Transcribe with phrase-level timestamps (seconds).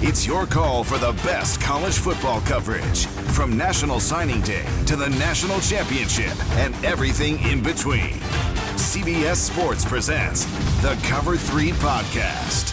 [0.00, 5.08] It's your call for the best college football coverage from National Signing Day to the
[5.08, 8.20] National Championship and everything in between.
[8.76, 10.44] CBS Sports presents
[10.82, 12.72] the Cover 3 podcast.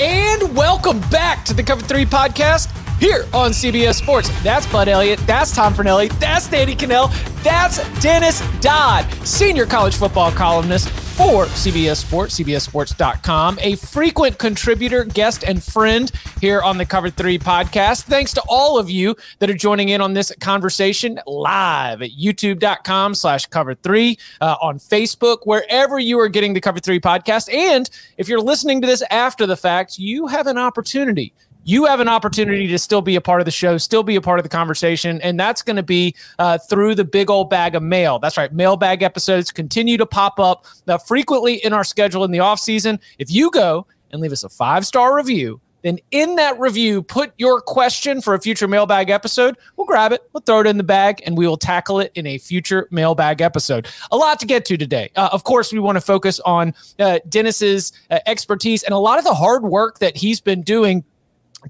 [0.00, 2.66] And welcome back to the Cover 3 podcast
[2.98, 4.30] here on CBS Sports.
[4.42, 5.20] That's Bud Elliott.
[5.26, 6.10] That's Tom Fornelli.
[6.18, 7.12] That's Danny Kanell.
[7.42, 15.42] That's Dennis Dodd, senior college football columnist for CBS Sports, CBSSports.com, a frequent contributor, guest,
[15.42, 18.02] and friend here on the Cover 3 podcast.
[18.02, 23.16] Thanks to all of you that are joining in on this conversation live at youtube.com
[23.16, 27.52] slash cover 3, uh, on Facebook, wherever you are getting the Cover 3 podcast.
[27.52, 31.34] And if you're listening to this after the fact, you have an opportunity
[31.68, 34.22] you have an opportunity to still be a part of the show, still be a
[34.22, 35.20] part of the conversation.
[35.20, 38.18] And that's going to be uh, through the big old bag of mail.
[38.18, 38.50] That's right.
[38.50, 42.98] Mailbag episodes continue to pop up uh, frequently in our schedule in the off season.
[43.18, 47.32] If you go and leave us a five star review, then in that review, put
[47.36, 49.58] your question for a future mailbag episode.
[49.76, 52.26] We'll grab it, we'll throw it in the bag, and we will tackle it in
[52.26, 53.88] a future mailbag episode.
[54.10, 55.10] A lot to get to today.
[55.16, 59.18] Uh, of course, we want to focus on uh, Dennis's uh, expertise and a lot
[59.18, 61.04] of the hard work that he's been doing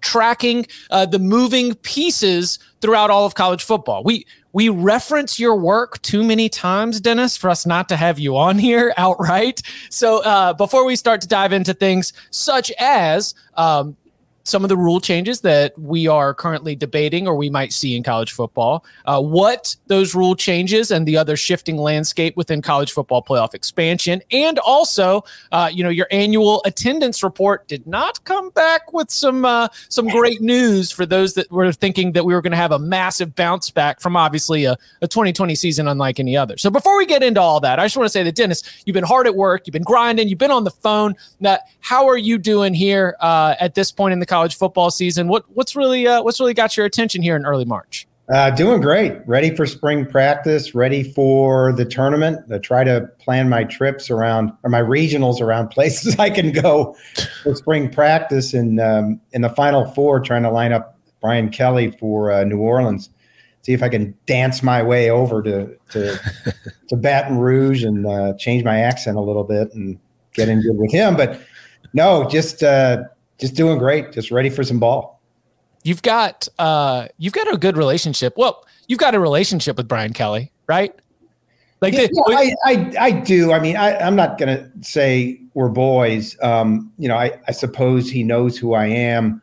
[0.00, 4.03] tracking uh, the moving pieces throughout all of college football.
[4.04, 8.37] We we reference your work too many times, Dennis, for us not to have you
[8.37, 9.62] on here outright.
[9.91, 13.97] So uh, before we start to dive into things such as um,
[14.48, 18.03] some of the rule changes that we are currently debating or we might see in
[18.03, 23.22] college football, uh, what those rule changes and the other shifting landscape within college football
[23.22, 25.22] playoff expansion, and also,
[25.53, 30.09] uh, you know, your annual attendance report did not come back with some uh, some
[30.09, 33.34] great news for those that were thinking that we were going to have a massive
[33.34, 36.56] bounce back from obviously a, a 2020 season unlike any other.
[36.56, 38.94] So before we get into all that, I just want to say that Dennis, you've
[38.94, 41.15] been hard at work, you've been grinding, you've been on the phone.
[41.41, 45.26] That how are you doing here uh, at this point in the college football season.
[45.26, 48.06] What what's really uh, what's really got your attention here in early March?
[48.32, 49.15] Uh, doing great.
[49.26, 50.76] Ready for spring practice.
[50.76, 52.41] Ready for the tournament.
[52.53, 56.94] I try to plan my trips around or my regionals around places I can go
[57.43, 58.54] for spring practice.
[58.54, 62.59] And um, in the final four, trying to line up Brian Kelly for uh, New
[62.59, 63.10] Orleans.
[63.62, 66.21] See if I can dance my way over to to,
[66.91, 69.98] to Baton Rouge and uh, change my accent a little bit and
[70.34, 71.16] get in good with him.
[71.16, 71.41] But
[71.93, 73.03] no, just uh,
[73.38, 74.12] just doing great.
[74.12, 75.21] Just ready for some ball.
[75.84, 78.34] You've got uh, you've got a good relationship.
[78.37, 80.94] Well, you've got a relationship with Brian Kelly, right?
[81.81, 83.53] Like yeah, the, I, I, I do.
[83.53, 86.37] I mean, I, I'm not gonna say we're boys.
[86.43, 89.41] Um, you know, I, I suppose he knows who I am.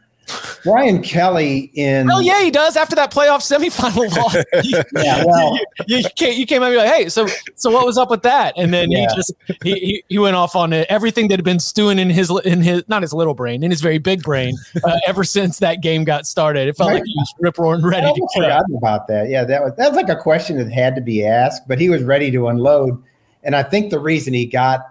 [0.64, 2.10] Brian Kelly in.
[2.10, 2.76] Oh yeah, he does.
[2.76, 4.36] After that playoff semifinal loss,
[4.94, 7.98] yeah, well, you, you, came, you came at me like, "Hey, so so what was
[7.98, 9.02] up with that?" And then yeah.
[9.02, 9.34] he just
[9.64, 10.88] he, he, went off on it.
[10.90, 13.82] Everything that had been stewing in his in his not his little brain, in his
[13.82, 16.68] very big brain, uh, ever since that game got started.
[16.68, 16.96] It felt right.
[16.96, 18.08] like he was rip roaring ready.
[18.08, 19.30] I to forgot about that.
[19.30, 21.90] Yeah, that was that was like a question that had to be asked, but he
[21.90, 23.02] was ready to unload.
[23.44, 24.82] And I think the reason he got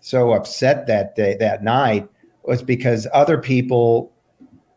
[0.00, 2.08] so upset that day that night
[2.42, 4.12] was because other people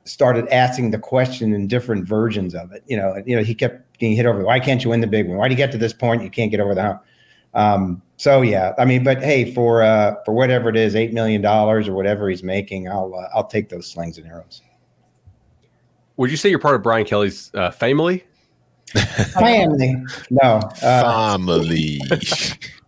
[0.05, 2.83] started asking the question in different versions of it.
[2.87, 4.43] You know, you know, he kept getting hit over.
[4.43, 5.37] Why can't you win the big one?
[5.37, 6.23] Why do you get to this point?
[6.23, 7.03] You can't get over the hump.
[7.53, 11.41] Um, so yeah, I mean, but hey, for uh, for whatever it is, eight million
[11.41, 14.61] dollars or whatever he's making, I'll uh, I'll take those slings and arrows.
[16.17, 18.23] Would you say you're part of Brian Kelly's uh, family?
[19.33, 19.95] family,
[20.29, 21.99] no uh, family.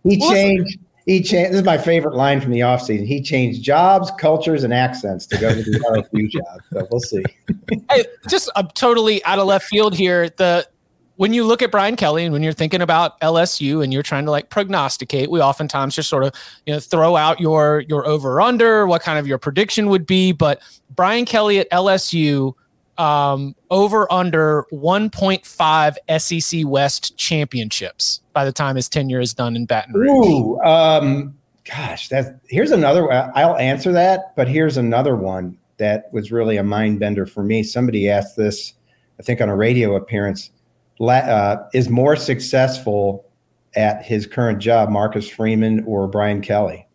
[0.04, 1.52] he changed he changed.
[1.52, 3.06] This is my favorite line from the offseason.
[3.06, 5.78] He changed jobs, cultures, and accents to go to the
[6.12, 6.60] LSU job.
[6.72, 7.24] So we'll see.
[7.90, 10.28] hey, just I'm totally out of left field here.
[10.28, 10.68] The
[11.14, 14.24] when you look at Brian Kelly and when you're thinking about LSU and you're trying
[14.26, 16.34] to like prognosticate, we oftentimes just sort of
[16.66, 20.32] you know throw out your your over under, what kind of your prediction would be.
[20.32, 20.60] But
[20.90, 22.54] Brian Kelly at LSU
[22.98, 29.66] um, over under 1.5 SEC West championships by the time his tenure is done in
[29.66, 30.26] Baton Rouge.
[30.26, 33.10] Ooh, um, gosh, that here's another.
[33.12, 37.62] I'll answer that, but here's another one that was really a mind bender for me.
[37.62, 38.74] Somebody asked this,
[39.18, 40.50] I think, on a radio appearance.
[40.98, 43.26] Uh, is more successful
[43.74, 46.86] at his current job, Marcus Freeman or Brian Kelly?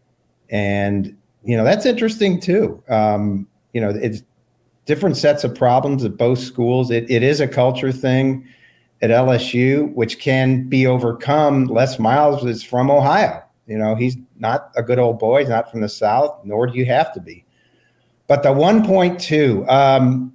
[0.49, 2.83] And you know that's interesting too.
[2.89, 4.23] Um, you know, it's
[4.85, 6.91] different sets of problems at both schools.
[6.91, 8.47] It, it is a culture thing
[9.01, 11.65] at LSU, which can be overcome.
[11.65, 13.43] Les Miles is from Ohio.
[13.67, 15.39] You know, he's not a good old boy.
[15.39, 17.45] He's not from the South, nor do you have to be.
[18.27, 20.33] But the 1.2 um,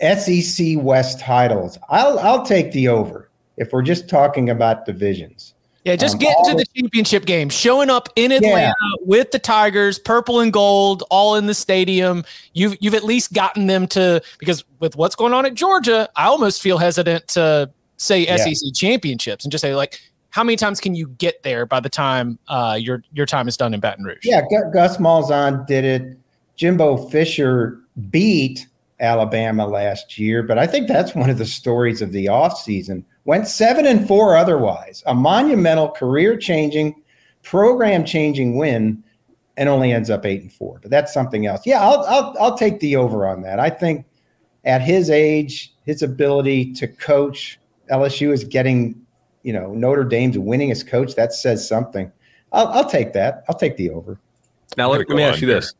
[0.00, 5.54] SEC West titles, I'll I'll take the over if we're just talking about divisions.
[5.84, 8.96] Yeah, just um, get into the championship game, showing up in Atlanta yeah.
[9.00, 12.24] with the Tigers, purple and gold, all in the stadium.
[12.52, 16.26] You've you've at least gotten them to because with what's going on at Georgia, I
[16.26, 18.36] almost feel hesitant to say yeah.
[18.36, 21.88] SEC championships and just say like, how many times can you get there by the
[21.88, 24.18] time uh, your your time is done in Baton Rouge?
[24.22, 24.42] Yeah,
[24.72, 26.18] Gus Malzahn did it.
[26.56, 27.80] Jimbo Fisher
[28.10, 28.66] beat
[29.00, 33.46] Alabama last year, but I think that's one of the stories of the offseason went
[33.46, 37.02] seven and four otherwise, a monumental career changing,
[37.42, 39.02] program changing win,
[39.56, 40.78] and only ends up eight and four.
[40.80, 41.66] But that's something else.
[41.66, 43.60] Yeah, I'll, I'll, I'll take the over on that.
[43.60, 44.06] I think
[44.64, 47.58] at his age, his ability to coach,
[47.90, 49.00] LSU is getting,
[49.42, 51.14] you know, Notre Dame's winningest coach.
[51.14, 52.10] That says something.
[52.52, 53.44] I'll, I'll take that.
[53.48, 54.18] I'll take the over.
[54.76, 55.74] Now, let, let me ask you this.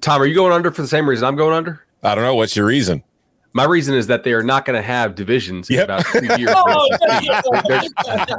[0.00, 1.84] Tom, are you going under for the same reason I'm going under?
[2.02, 2.36] I don't know.
[2.36, 3.02] What's your reason?
[3.54, 5.84] My reason is that they are not going to have divisions yep.
[5.84, 6.52] in about two years.
[6.54, 6.88] oh,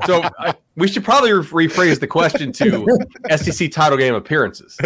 [0.06, 2.98] so I, we should probably re- rephrase the question to
[3.38, 4.78] SEC title game appearances.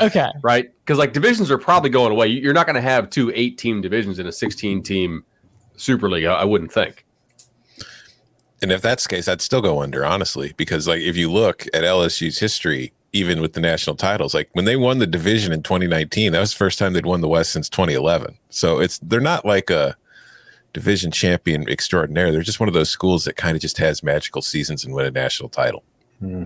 [0.00, 0.28] Okay.
[0.42, 0.70] Right?
[0.84, 2.26] Because like divisions are probably going away.
[2.28, 5.24] You're not going to have two eight team divisions in a 16 team
[5.76, 6.26] Super League.
[6.26, 7.06] I, I wouldn't think.
[8.62, 11.66] And if that's the case, I'd still go under, honestly, because like if you look
[11.72, 14.34] at LSU's history, even with the national titles.
[14.34, 17.20] Like when they won the division in 2019, that was the first time they'd won
[17.20, 18.36] the West since 2011.
[18.50, 19.96] So it's they're not like a
[20.72, 22.30] division champion extraordinaire.
[22.32, 25.06] They're just one of those schools that kind of just has magical seasons and win
[25.06, 25.82] a national title.
[26.20, 26.44] Hmm.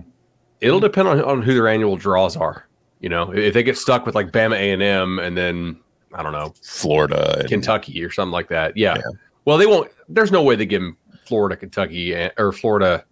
[0.61, 2.67] It'll depend on, on who their annual draws are.
[3.01, 5.79] You know, if they get stuck with like Bama A and M and then
[6.13, 8.75] I don't know Florida, and, Kentucky, or something like that.
[8.75, 8.95] Yeah.
[8.95, 9.11] yeah.
[9.43, 9.91] Well, they won't.
[10.09, 13.05] There's no way they give them Florida, Kentucky, or Florida.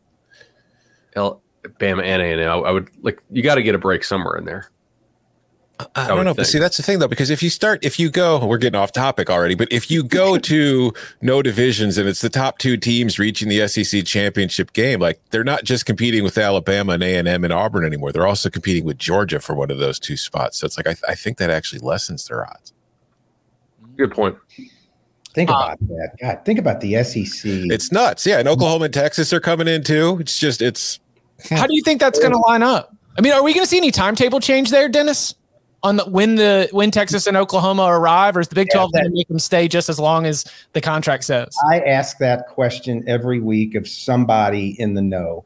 [1.15, 1.42] L,
[1.79, 2.39] Bama and A&M.
[2.39, 4.69] I, I would like you got to get a break somewhere in there.
[5.79, 6.33] I, I don't know.
[6.33, 8.79] But see, that's the thing though, because if you start, if you go, we're getting
[8.79, 12.77] off topic already, but if you go to no divisions and it's the top two
[12.77, 17.15] teams reaching the SEC championship game, like they're not just competing with Alabama and A
[17.15, 18.11] and M and Auburn anymore.
[18.11, 20.59] They're also competing with Georgia for one of those two spots.
[20.59, 22.73] So it's like I, I think that actually lessens their odds.
[23.97, 24.37] Good point.
[25.33, 26.11] Think uh, about that.
[26.21, 27.41] God, think about the SEC.
[27.45, 28.25] It's nuts.
[28.25, 30.17] Yeah, and Oklahoma and Texas are coming in too.
[30.19, 30.99] It's just it's
[31.49, 32.95] how do you think that's going to line up?
[33.17, 35.35] I mean, are we going to see any timetable change there, Dennis?
[35.83, 39.03] On the when the when Texas and Oklahoma arrive, or is the Big Twelve going
[39.03, 41.53] to make them stay just as long as the contract says?
[41.69, 45.43] I ask that question every week of somebody in the know,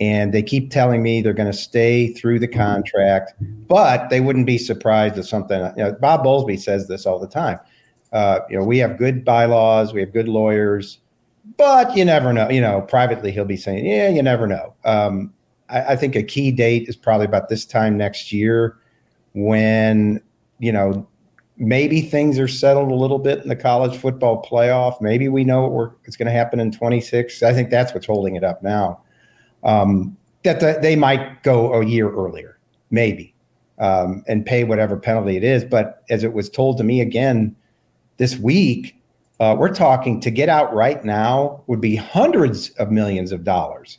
[0.00, 4.46] and they keep telling me they're going to stay through the contract, but they wouldn't
[4.46, 5.60] be surprised if something.
[5.76, 7.60] You know, Bob Bowlesby says this all the time.
[8.12, 10.98] Uh, you know, we have good bylaws, we have good lawyers
[11.56, 12.48] but you never know.
[12.50, 15.32] You know, privately he'll be saying, "Yeah, you never know." Um,
[15.68, 18.76] I, I, think a key date is probably about this time next year,
[19.34, 20.20] when
[20.58, 21.06] you know
[21.56, 25.00] maybe things are settled a little bit in the college football playoff.
[25.00, 27.42] Maybe we know what it's going to happen in 26.
[27.42, 29.02] I think that's what's holding it up now.
[29.64, 32.58] Um, that the, they might go a year earlier,
[32.90, 33.34] maybe,
[33.80, 35.64] um, and pay whatever penalty it is.
[35.64, 37.56] But as it was told to me again
[38.18, 38.97] this week
[39.40, 43.98] uh, we're talking to get out right now would be hundreds of millions of dollars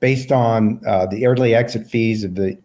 [0.00, 2.58] based on uh, the early exit fees of the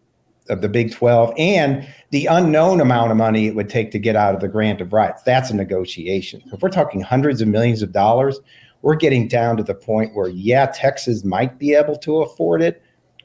[0.49, 4.15] of the Big 12 and the unknown amount of money it would take to get
[4.15, 5.21] out of the grant of rights.
[5.23, 6.41] That's a negotiation.
[6.53, 8.39] If we're talking hundreds of millions of dollars,
[8.81, 12.81] we're getting down to the point where, yeah, Texas might be able to afford it,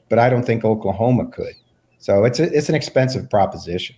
[0.09, 1.53] but I don't think Oklahoma could.
[1.99, 3.95] So it's a, it's an expensive proposition.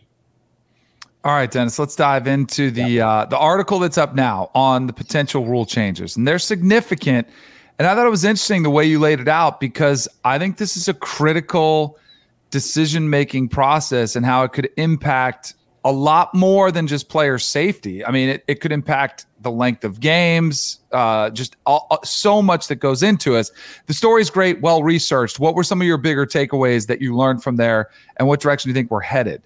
[1.25, 4.94] All right, Dennis, let's dive into the uh, the article that's up now on the
[4.94, 6.15] potential rule changes.
[6.17, 7.27] And they're significant.
[7.79, 10.58] And I thought it was interesting the way you laid it out because I think
[10.58, 11.98] this is a critical
[12.51, 18.05] decision making process and how it could impact a lot more than just player safety.
[18.05, 22.67] I mean, it, it could impact the length of games, uh, just all, so much
[22.67, 23.51] that goes into us.
[23.88, 25.39] The story's great, well researched.
[25.39, 28.70] What were some of your bigger takeaways that you learned from there, and what direction
[28.70, 29.41] do you think we're headed?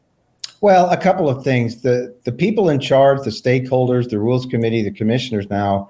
[0.62, 1.82] Well, a couple of things.
[1.82, 5.90] The the people in charge, the stakeholders, the rules committee, the commissioners now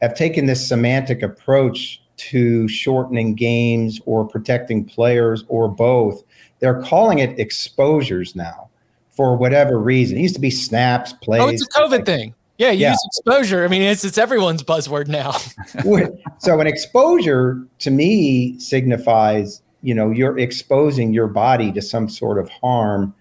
[0.00, 6.22] have taken this semantic approach to shortening games or protecting players or both.
[6.60, 8.70] They're calling it exposures now
[9.10, 10.16] for whatever reason.
[10.18, 11.42] It used to be snaps, plays.
[11.42, 12.34] Oh, it's a COVID thing.
[12.58, 12.94] Yeah, use yeah.
[13.06, 13.64] exposure.
[13.64, 15.32] I mean, it's it's everyone's buzzword now.
[16.38, 22.38] so an exposure to me signifies, you know, you're exposing your body to some sort
[22.38, 23.14] of harm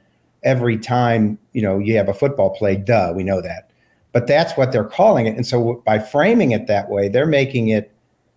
[0.46, 2.78] every time, you know, you have a football play.
[2.78, 3.72] Duh, we know that.
[4.14, 5.36] But that's what they're calling it.
[5.36, 7.92] And so by framing it that way, they're making it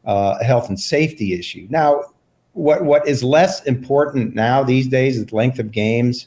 [0.05, 1.69] uh, a health and safety issue.
[1.71, 2.03] Now,
[2.55, 6.27] what what is less important now these days is length of games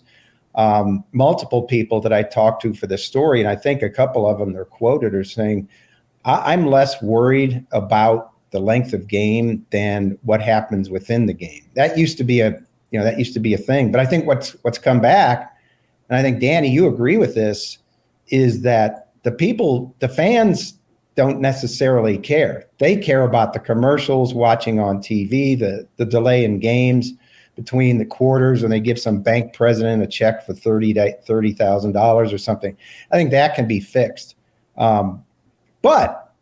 [0.55, 4.27] um, multiple people that I talked to for this story, and I think a couple
[4.27, 5.67] of them they're quoted are saying,
[6.25, 11.63] I- am less worried about the length of game than what happens within the game."
[11.75, 12.59] That used to be a
[12.91, 15.50] you know that used to be a thing, but I think what's what's come back,
[16.11, 17.79] and I think Danny, you agree with this,
[18.27, 20.77] is that the people, the fans
[21.15, 22.67] don't necessarily care.
[22.77, 27.13] They care about the commercials, watching on TV, the the delay in games
[27.55, 32.77] between the quarters and they give some bank president a check for $30,000 or something.
[33.11, 34.35] I think that can be fixed.
[34.77, 35.23] Um,
[35.81, 36.33] but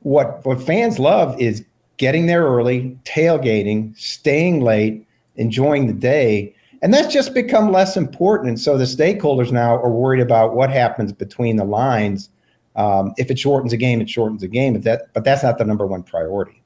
[0.00, 1.64] what, what fans love is
[1.96, 6.53] getting there early, tailgating, staying late, enjoying the day.
[6.84, 8.50] And that's just become less important.
[8.50, 12.28] And so the stakeholders now are worried about what happens between the lines.
[12.76, 14.74] Um, if it shortens a game, it shortens a game.
[14.74, 16.62] But that, but that's not the number one priority.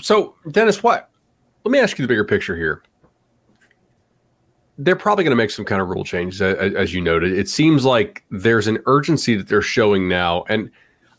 [0.00, 1.10] So, Dennis, what
[1.64, 2.84] let me ask you the bigger picture here.
[4.78, 7.32] They're probably going to make some kind of rule changes, as you noted.
[7.36, 10.44] It seems like there's an urgency that they're showing now.
[10.48, 10.70] And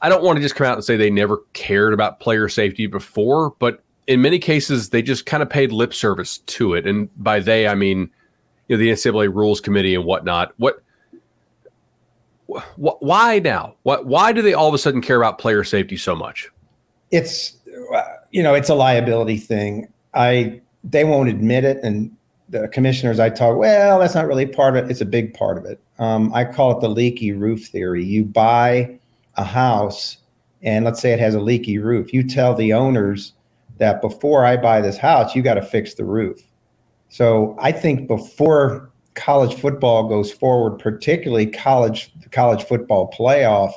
[0.01, 2.88] I don't want to just come out and say they never cared about player safety
[2.88, 6.85] before, but in many cases, they just kind of paid lip service to it.
[6.85, 8.09] And by they, I mean,
[8.67, 10.53] you know, the NCAA Rules Committee and whatnot.
[10.57, 10.81] What,
[12.47, 13.75] wh- why now?
[13.83, 16.50] What, why do they all of a sudden care about player safety so much?
[17.12, 17.57] It's,
[18.31, 19.88] you know, it's a liability thing.
[20.13, 22.15] I they won't admit it, and
[22.50, 24.91] the commissioners I talk, well, that's not really part of it.
[24.91, 25.79] It's a big part of it.
[25.97, 28.03] Um, I call it the leaky roof theory.
[28.03, 29.00] You buy
[29.35, 30.17] a house,
[30.62, 32.13] and let's say it has a leaky roof.
[32.13, 33.33] You tell the owners
[33.77, 36.39] that before I buy this house, you got to fix the roof.
[37.10, 43.72] So I think before college football goes forward, particularly college college football playoff,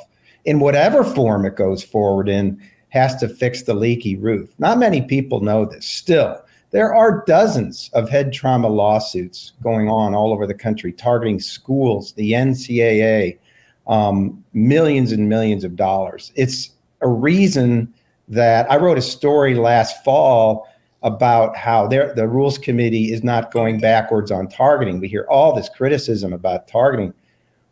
[0.44, 4.50] in whatever form it goes forward in, has to fix the leaky roof.
[4.58, 5.86] Not many people know this.
[5.86, 11.40] Still, there are dozens of head trauma lawsuits going on all over the country targeting
[11.40, 13.38] schools, the NCAA,
[13.86, 16.32] um, millions and millions of dollars.
[16.34, 17.92] It's a reason
[18.28, 20.68] that I wrote a story last fall
[21.02, 25.00] about how the rules committee is not going backwards on targeting.
[25.00, 27.14] We hear all this criticism about targeting.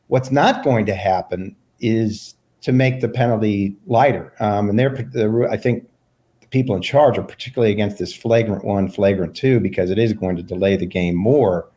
[0.06, 4.32] What's not going to happen is to make the penalty lighter.
[4.40, 5.88] Um, and they're, the, I think
[6.40, 10.12] the people in charge are particularly against this flagrant one, flagrant two, because it is
[10.12, 11.68] going to delay the game more.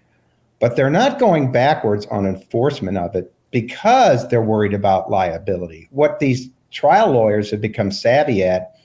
[0.60, 5.88] But they're not going backwards on enforcement of it because they're worried about liability.
[5.92, 8.76] What these trial lawyers have become savvy at,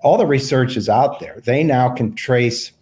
[0.00, 1.40] all the research is out there.
[1.44, 2.72] They now can trace,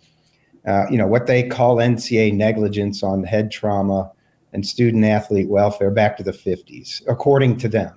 [0.66, 4.10] uh, you know, what they call NCA negligence on head trauma
[4.52, 7.94] and student athlete welfare back to the 50s, according to them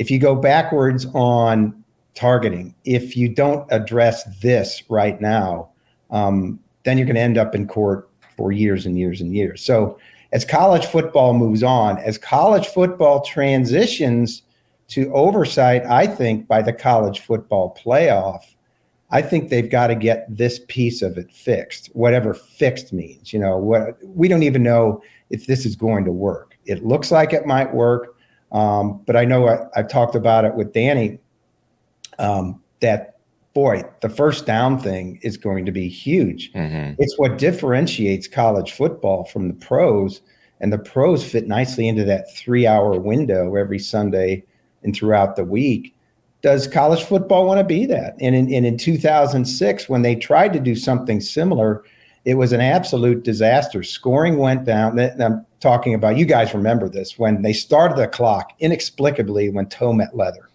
[0.00, 5.68] if you go backwards on targeting, if you don't address this right now,
[6.10, 9.62] um, then you're going to end up in court for years and years and years.
[9.62, 9.98] So,
[10.32, 14.42] as college football moves on, as college football transitions
[14.90, 18.42] to oversight, I think by the college football playoff,
[19.10, 23.32] I think they've got to get this piece of it fixed, whatever fixed means.
[23.32, 26.56] You know, what we don't even know if this is going to work.
[26.66, 28.16] It looks like it might work.
[28.52, 31.18] Um, but I know I, have talked about it with Danny
[32.18, 33.18] um, that,
[33.54, 36.52] boy, the first down thing is going to be huge.
[36.52, 37.00] Mm-hmm.
[37.00, 40.20] It's what differentiates college football from the pros.
[40.60, 44.44] And the pros fit nicely into that three hour window every Sunday
[44.82, 45.94] and throughout the week.
[46.42, 48.16] Does college football want to be that?
[48.20, 51.84] And in, and in 2006, when they tried to do something similar,
[52.24, 53.82] it was an absolute disaster.
[53.82, 54.98] Scoring went down.
[54.98, 59.92] I'm talking about, you guys remember this, when they started the clock inexplicably when toe
[59.92, 60.48] met leather.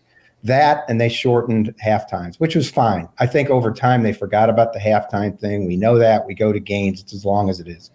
[0.46, 3.10] that and they shortened half times, which was fine.
[3.20, 5.66] I think over time they forgot about the halftime thing.
[5.66, 6.26] We know that.
[6.26, 7.90] We go to games, it's as long as it is.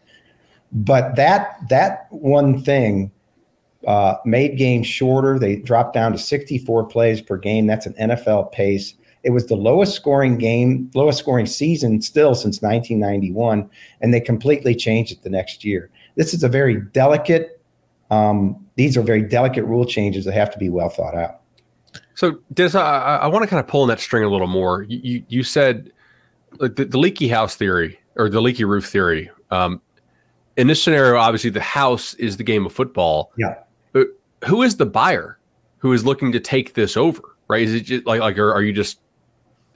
[0.73, 3.11] But that that one thing
[3.87, 5.39] uh, made games shorter.
[5.39, 7.67] They dropped down to 64 plays per game.
[7.67, 8.95] That's an NFL pace.
[9.23, 13.69] It was the lowest scoring game, lowest scoring season still since 1991,
[14.01, 15.91] and they completely changed it the next year.
[16.17, 17.61] This is a very delicate.
[18.11, 21.41] Um, these are very delicate rule changes that have to be well thought out.
[22.15, 24.83] So, Des, I, I want to kind of pull on that string a little more.
[24.85, 25.93] You, you, you said
[26.59, 29.31] the, the, leaky house theory or the leaky roof theory.
[29.51, 29.81] Um,
[30.57, 33.33] in this scenario, obviously, the house is the game of football.
[33.39, 33.55] Yeah.
[34.47, 35.38] Who is the buyer
[35.78, 37.23] who is looking to take this over?
[37.49, 37.62] Right?
[37.62, 39.00] Is it just like like are, are you just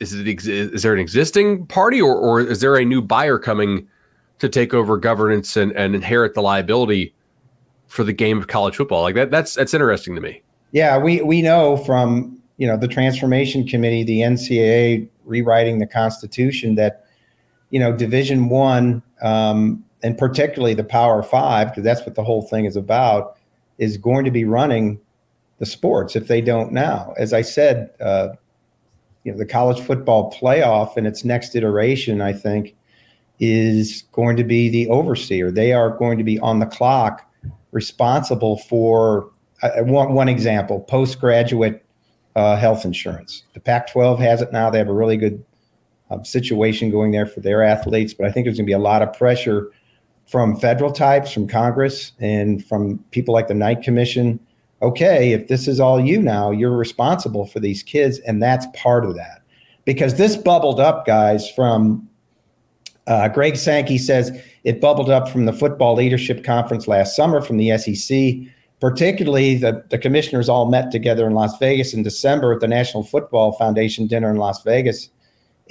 [0.00, 3.88] is it is there an existing party or or is there a new buyer coming
[4.38, 7.14] to take over governance and, and inherit the liability
[7.87, 9.02] for the game of college football?
[9.02, 10.42] Like that that's that's interesting to me.
[10.73, 16.75] Yeah, we we know from you know the transformation committee, the NCAA rewriting the Constitution
[16.76, 17.06] that
[17.71, 22.42] you know Division One um, and particularly the Power Five, because that's what the whole
[22.42, 23.34] thing is about,
[23.78, 25.00] is going to be running
[25.59, 27.14] the sports if they don't now.
[27.16, 28.28] As I said, uh,
[29.25, 32.75] you know, the college football playoff in its next iteration, I think,
[33.40, 35.50] is going to be the overseer.
[35.50, 37.28] They are going to be on the clock,
[37.73, 39.31] responsible for
[39.62, 41.85] uh, one, one example: postgraduate
[42.37, 43.45] uh, health insurance.
[43.54, 44.71] The Pac-12 has it now.
[44.71, 45.45] They have a really good
[46.11, 48.78] um, situation going there for their athletes, but I think there's going to be a
[48.78, 49.71] lot of pressure
[50.35, 54.41] from federal types, from Congress, and from people like the Knight Commission.
[54.83, 59.05] Okay, if this is all you now, you're responsible for these kids, and that's part
[59.05, 59.43] of that.
[59.85, 62.09] Because this bubbled up, guys, from
[63.07, 67.57] uh, Greg Sankey says it bubbled up from the Football Leadership Conference last summer from
[67.57, 68.53] the SEC.
[68.81, 73.05] Particularly, the, the commissioners all met together in Las Vegas in December at the National
[73.05, 75.11] Football Foundation dinner in Las Vegas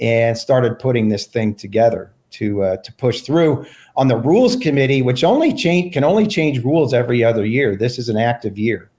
[0.00, 5.02] and started putting this thing together to uh, to push through on the rules committee,
[5.02, 7.76] which only change can only change rules every other year.
[7.76, 8.90] This is an active year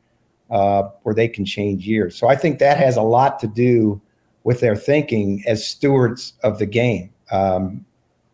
[0.49, 2.15] uh, where they can change years.
[2.17, 4.01] So I think that has a lot to do
[4.43, 7.11] with their thinking as stewards of the game.
[7.31, 7.85] Um,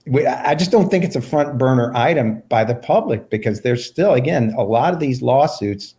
[0.06, 3.86] we, I just don't think it's a front burner item by the public because there's
[3.86, 5.96] still, again, a lot of these lawsuits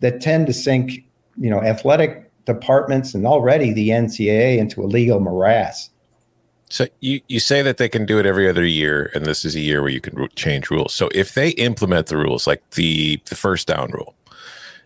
[0.00, 1.04] that tend to sink,
[1.36, 5.90] you know, athletic departments and already the NCAA into a legal morass.
[6.72, 9.54] So you, you say that they can do it every other year, and this is
[9.54, 10.94] a year where you can change rules.
[10.94, 14.14] So if they implement the rules, like the the first down rule,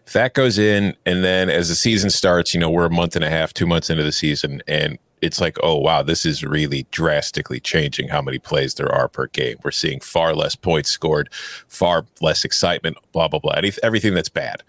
[0.05, 3.15] if that goes in, and then as the season starts, you know we're a month
[3.15, 6.43] and a half, two months into the season, and it's like, oh wow, this is
[6.43, 9.57] really drastically changing how many plays there are per game.
[9.63, 11.29] We're seeing far less points scored,
[11.69, 14.65] far less excitement, blah blah blah, everything that's bad.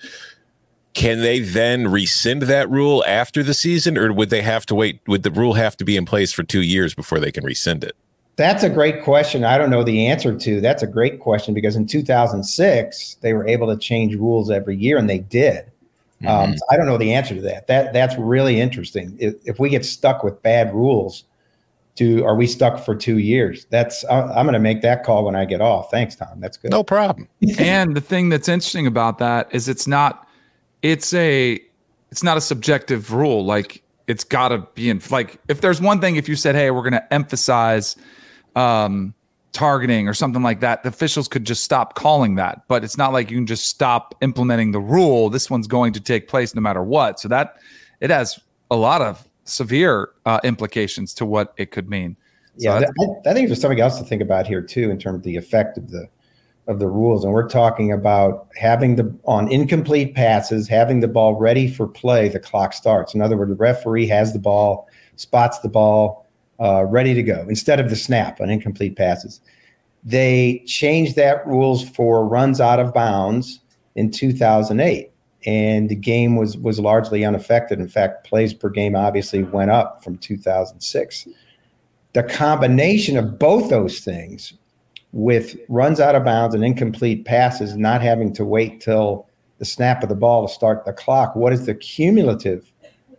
[0.97, 4.99] Can they then rescind that rule after the season, or would they have to wait?
[5.05, 7.83] Would the rule have to be in place for two years before they can rescind
[7.83, 7.95] it?
[8.35, 9.43] That's a great question.
[9.43, 10.59] I don't know the answer to.
[10.59, 14.97] That's a great question because in 2006 they were able to change rules every year,
[14.97, 15.65] and they did.
[16.21, 16.29] Um, mm-hmm.
[16.29, 17.67] Um, so I don't know the answer to that.
[17.67, 19.15] That that's really interesting.
[19.19, 21.25] If, if we get stuck with bad rules,
[21.93, 23.67] do are we stuck for two years?
[23.69, 25.91] That's I'm going to make that call when I get off.
[25.91, 26.39] Thanks, Tom.
[26.39, 26.71] That's good.
[26.71, 27.27] No problem.
[27.59, 30.26] and the thing that's interesting about that is it's not
[30.91, 31.59] it's a
[32.11, 33.45] it's not a subjective rule.
[33.45, 36.71] Like it's got to be in like if there's one thing if you said hey
[36.71, 37.97] we're going to emphasize
[38.55, 39.13] um
[39.51, 42.61] targeting or something like that the officials could just stop calling that.
[42.67, 45.29] But it's not like you can just stop implementing the rule.
[45.29, 47.19] This one's going to take place no matter what.
[47.19, 47.57] So that
[47.99, 48.39] it has
[48.71, 52.15] a lot of severe uh, implications to what it could mean.
[52.59, 55.17] So yeah I, I think there's something else to think about here too in terms
[55.17, 56.07] of the effect of the
[56.67, 57.23] of the rules.
[57.23, 62.27] And we're talking about having the on incomplete passes having the ball ready for play
[62.27, 63.13] the clock starts.
[63.13, 66.25] In other words the referee has the ball spots the ball
[66.59, 69.39] uh, ready to go instead of the snap on incomplete passes.
[70.03, 73.59] They changed that rules for runs out of bounds
[73.95, 75.11] in 2008
[75.45, 77.79] and the game was was largely unaffected.
[77.79, 81.27] In fact plays per game obviously went up from 2006
[82.13, 84.53] the combination of both those things
[85.17, 89.27] with runs out of bounds and incomplete passes, not having to wait till
[89.57, 91.35] the snap of the ball to start the clock.
[91.35, 92.71] What is the cumulative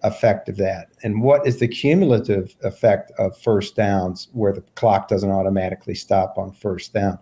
[0.05, 0.91] effect of that?
[1.03, 6.39] And what is the cumulative effect of first downs where the clock doesn't automatically stop
[6.39, 7.19] on first down?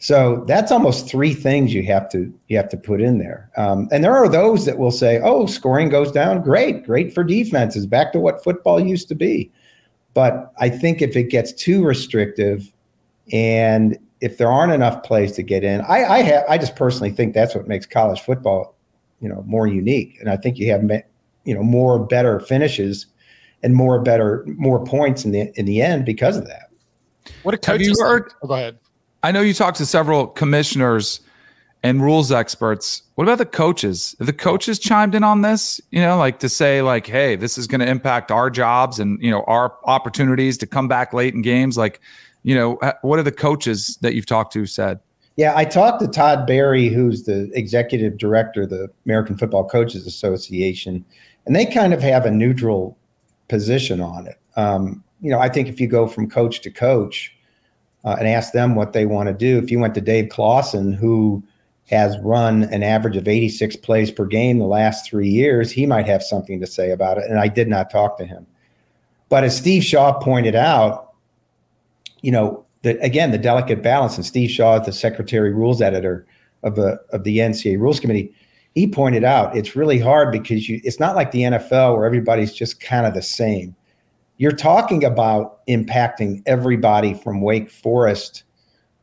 [0.00, 3.50] So that's almost three things you have to you have to put in there.
[3.56, 6.42] Um, and there are those that will say, "Oh, scoring goes down.
[6.42, 7.86] Great, great for defenses.
[7.86, 9.50] Back to what football used to be."
[10.12, 12.70] But I think if it gets too restrictive,
[13.32, 17.10] and if there aren't enough plays to get in, I I, have, I just personally
[17.10, 18.74] think that's what makes college football,
[19.20, 20.16] you know, more unique.
[20.20, 20.82] And I think you have
[21.44, 23.06] you know, more better finishes
[23.62, 26.70] and more better more points in the in the end because of that.
[27.42, 28.32] What a coach Have you heard?
[28.42, 28.78] Oh, go ahead.
[29.22, 31.20] I know you talked to several commissioners
[31.82, 33.02] and rules experts.
[33.14, 34.14] What about the coaches?
[34.18, 35.80] Have the coaches chimed in on this?
[35.90, 39.22] You know, like to say, like, hey, this is going to impact our jobs and
[39.22, 41.78] you know our opportunities to come back late in games.
[41.78, 42.00] Like,
[42.44, 45.00] you know, what are the coaches that you've talked to said?
[45.36, 50.06] Yeah, I talked to Todd Berry, who's the executive director of the American Football Coaches
[50.06, 51.04] Association,
[51.46, 52.96] and they kind of have a neutral
[53.48, 54.38] position on it.
[54.56, 57.34] Um, you know, I think if you go from coach to coach
[58.04, 60.92] uh, and ask them what they want to do, if you went to Dave Clawson,
[60.92, 61.42] who
[61.90, 66.06] has run an average of 86 plays per game the last three years, he might
[66.06, 67.24] have something to say about it.
[67.28, 68.46] And I did not talk to him.
[69.28, 71.13] But as Steve Shaw pointed out,
[72.24, 76.26] you know, the, again, the delicate balance, and Steve Shaw, the secretary rules editor
[76.62, 78.34] of the of the NCAA Rules Committee,
[78.74, 82.54] he pointed out it's really hard because you it's not like the NFL where everybody's
[82.54, 83.76] just kind of the same.
[84.38, 88.44] You're talking about impacting everybody from Wake Forest,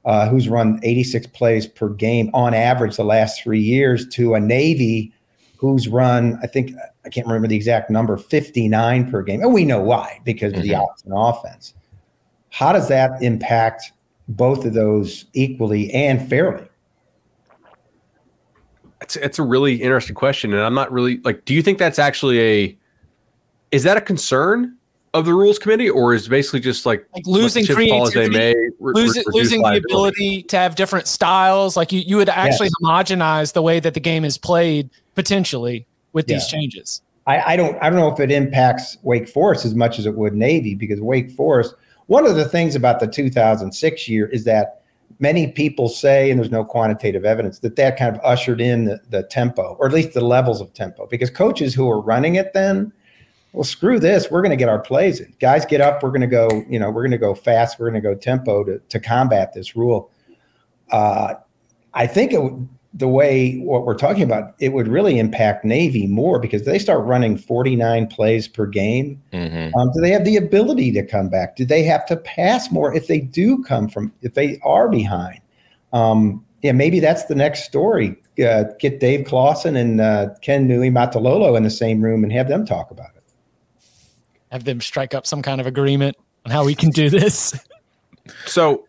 [0.04, 4.40] uh, who's run 86 plays per game on average the last three years, to a
[4.40, 5.14] Navy
[5.58, 6.74] who's run, I think,
[7.06, 9.42] I can't remember the exact number, 59 per game.
[9.42, 11.14] And we know why, because of the mm-hmm.
[11.14, 11.76] offense.
[12.52, 13.92] How does that impact
[14.28, 16.68] both of those equally and fairly?
[19.02, 21.44] It's it's a really interesting question, and I'm not really like.
[21.46, 22.78] Do you think that's actually a?
[23.72, 24.78] Is that a concern
[25.14, 29.24] of the rules committee, or is basically just like, like losing creativity, may, re- losing,
[29.28, 31.76] losing the ability to have different styles?
[31.76, 32.74] Like you, you would actually yes.
[32.84, 36.36] homogenize the way that the game is played potentially with yeah.
[36.36, 37.02] these changes.
[37.28, 40.16] I, I don't I don't know if it impacts Wake Forest as much as it
[40.16, 41.76] would Navy because Wake Forest.
[42.12, 44.82] One of the things about the 2006 year is that
[45.20, 49.00] many people say, and there's no quantitative evidence, that that kind of ushered in the,
[49.12, 52.52] the tempo, or at least the levels of tempo, because coaches who were running it
[52.52, 52.92] then,
[53.54, 55.34] well, screw this, we're going to get our plays in.
[55.40, 57.90] Guys, get up, we're going to go, you know, we're going to go fast, we're
[57.90, 60.12] going to go tempo to, to combat this rule.
[60.92, 61.36] Uh,
[61.94, 62.42] I think it,
[62.94, 67.06] the way what we're talking about, it would really impact Navy more because they start
[67.06, 69.22] running 49 plays per game.
[69.32, 69.78] Mm-hmm.
[69.78, 71.56] Um, do they have the ability to come back?
[71.56, 75.40] Do they have to pass more if they do come from, if they are behind?
[75.94, 78.18] Um, yeah, maybe that's the next story.
[78.44, 82.66] Uh, get Dave Clawson and uh, Ken Niumatalolo in the same room and have them
[82.66, 83.24] talk about it.
[84.52, 87.54] Have them strike up some kind of agreement on how we can do this.
[88.46, 88.86] so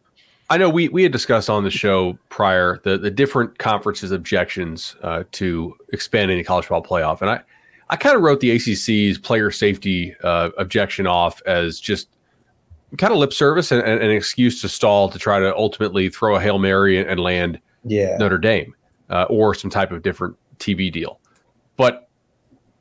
[0.53, 4.95] I know we we had discussed on the show prior the the different conferences objections
[5.03, 7.41] uh, to expanding the college football playoff, and I
[7.89, 12.11] I kind of wrote the ACC's player safety uh, objection off as just
[12.99, 16.37] kind of lip service and, and, an excuse to stall to try to ultimately throw
[16.37, 18.19] a hail mary and, and land yeah.
[18.19, 18.75] Notre Dame
[19.09, 21.19] uh, or some type of different TV deal.
[21.79, 22.11] But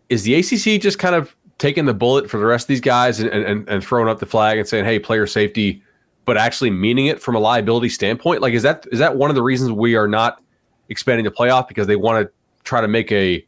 [0.09, 3.21] is the ACC just kind of taking the bullet for the rest of these guys
[3.21, 5.81] and, and, and throwing up the flag and saying, "Hey, player safety"?
[6.25, 8.41] But actually meaning it from a liability standpoint?
[8.41, 10.41] Like, is that is that one of the reasons we are not
[10.89, 12.31] expanding the playoff because they want to
[12.63, 13.45] try to make a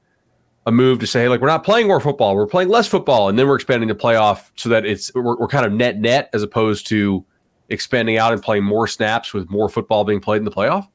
[0.65, 3.27] a move to say, hey, like we're not playing more football, we're playing less football,
[3.27, 6.29] and then we're expanding the playoff so that it's we're, we're kind of net net
[6.33, 7.25] as opposed to
[7.69, 10.87] expanding out and playing more snaps with more football being played in the playoff.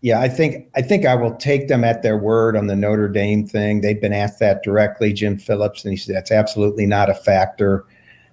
[0.00, 3.08] Yeah, I think I think I will take them at their word on the Notre
[3.08, 3.80] Dame thing.
[3.80, 7.86] They've been asked that directly, Jim Phillips, and he said that's absolutely not a factor.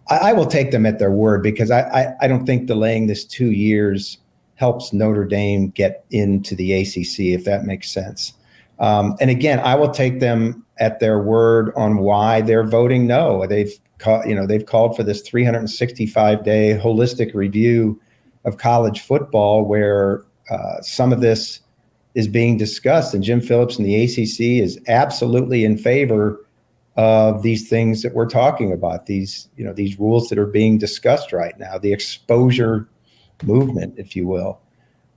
[0.10, 3.08] I, I, will take them at their word because I, I, I don't think delaying
[3.08, 4.18] this two years
[4.56, 8.34] helps Notre Dame get into the ACC, if that makes sense.
[8.80, 13.46] Um, and again, I will take them at their word on why they're voting no.
[13.46, 18.02] They've called, you know, they've called for this 365 day holistic review
[18.44, 21.62] of college football, where uh, some of this
[22.16, 23.14] is being discussed.
[23.14, 26.44] And Jim Phillips and the ACC is absolutely in favor
[26.98, 30.78] of these things that we're talking about these you know these rules that are being
[30.78, 32.88] discussed right now the exposure
[33.44, 34.60] movement if you will.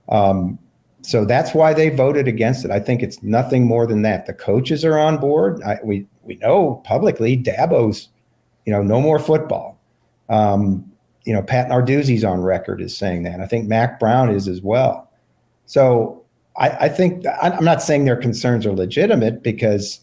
[0.09, 0.57] Um,
[1.01, 2.71] so that's why they voted against it.
[2.71, 4.25] I think it's nothing more than that.
[4.25, 5.61] The coaches are on board.
[5.63, 8.09] I, we we know publicly dabo's
[8.65, 9.79] you know no more football.
[10.29, 10.91] Um,
[11.25, 13.41] you know pat narduzzi's on record is saying that.
[13.41, 15.11] I think Mack Brown is as well.
[15.65, 16.25] So
[16.57, 20.01] I, I think i'm not saying their concerns are legitimate because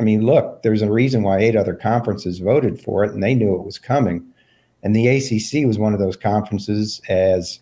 [0.00, 3.34] I mean, look, there's a reason why eight other conferences voted for it, and they
[3.34, 4.24] knew it was coming.
[4.82, 7.60] And the ACC was one of those conferences, as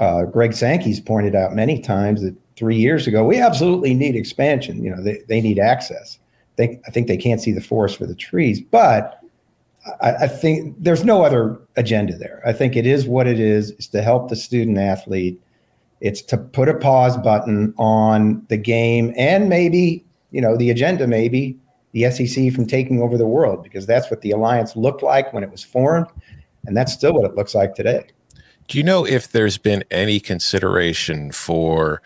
[0.00, 4.84] uh, Greg Sankey's pointed out many times, that three years ago we absolutely need expansion.
[4.84, 6.20] You know, they, they need access.
[6.56, 9.20] They, I think they can't see the forest for the trees, but
[10.00, 12.40] I, I think there's no other agenda there.
[12.46, 13.70] I think it is what it is.
[13.72, 15.40] It's to help the student athlete.
[16.00, 21.06] It's to put a pause button on the game and maybe you know, the agenda
[21.06, 21.58] maybe
[21.92, 25.42] the SEC from taking over the world because that's what the alliance looked like when
[25.42, 26.06] it was formed,
[26.66, 28.06] and that's still what it looks like today.
[28.66, 32.02] Do you know if there's been any consideration for,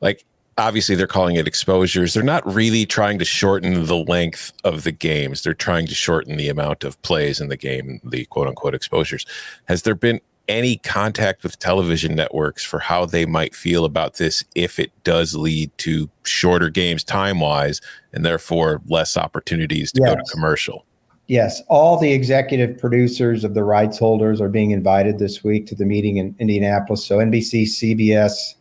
[0.00, 0.24] like,
[0.58, 2.14] obviously they're calling it exposures.
[2.14, 5.42] They're not really trying to shorten the length of the games.
[5.42, 9.26] They're trying to shorten the amount of plays in the game, the quote unquote exposures.
[9.66, 14.44] Has there been any contact with television networks for how they might feel about this
[14.54, 17.80] if it does lead to shorter games time wise
[18.12, 20.14] and therefore less opportunities to yes.
[20.14, 20.84] go to commercial?
[21.28, 25.74] Yes, all the executive producers of the rights holders are being invited this week to
[25.74, 27.04] the meeting in Indianapolis.
[27.04, 28.54] So NBC, CBS,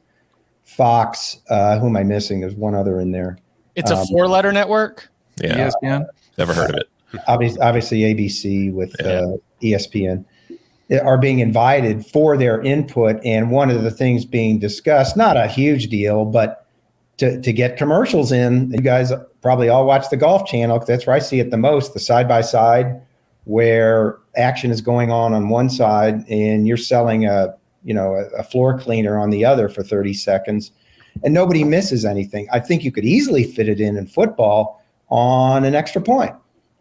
[0.63, 1.37] Fox.
[1.49, 2.41] Uh, who am I missing?
[2.41, 3.37] There's one other in there.
[3.75, 5.07] It's a um, four-letter network.
[5.41, 6.05] Yeah, ESPN.
[6.37, 6.89] Never heard of it.
[7.27, 9.05] Obviously, obviously ABC with yeah.
[9.05, 10.25] uh, ESPN
[11.03, 13.19] are being invited for their input.
[13.25, 16.67] And one of the things being discussed, not a huge deal, but
[17.17, 21.15] to, to get commercials in, you guys probably all watch the Golf Channel that's where
[21.15, 22.99] I see it the most the side by side
[23.43, 28.25] where action is going on on one side and you're selling a you know a,
[28.39, 30.71] a floor cleaner on the other for 30 seconds
[31.23, 35.63] and nobody misses anything i think you could easily fit it in in football on
[35.63, 36.33] an extra point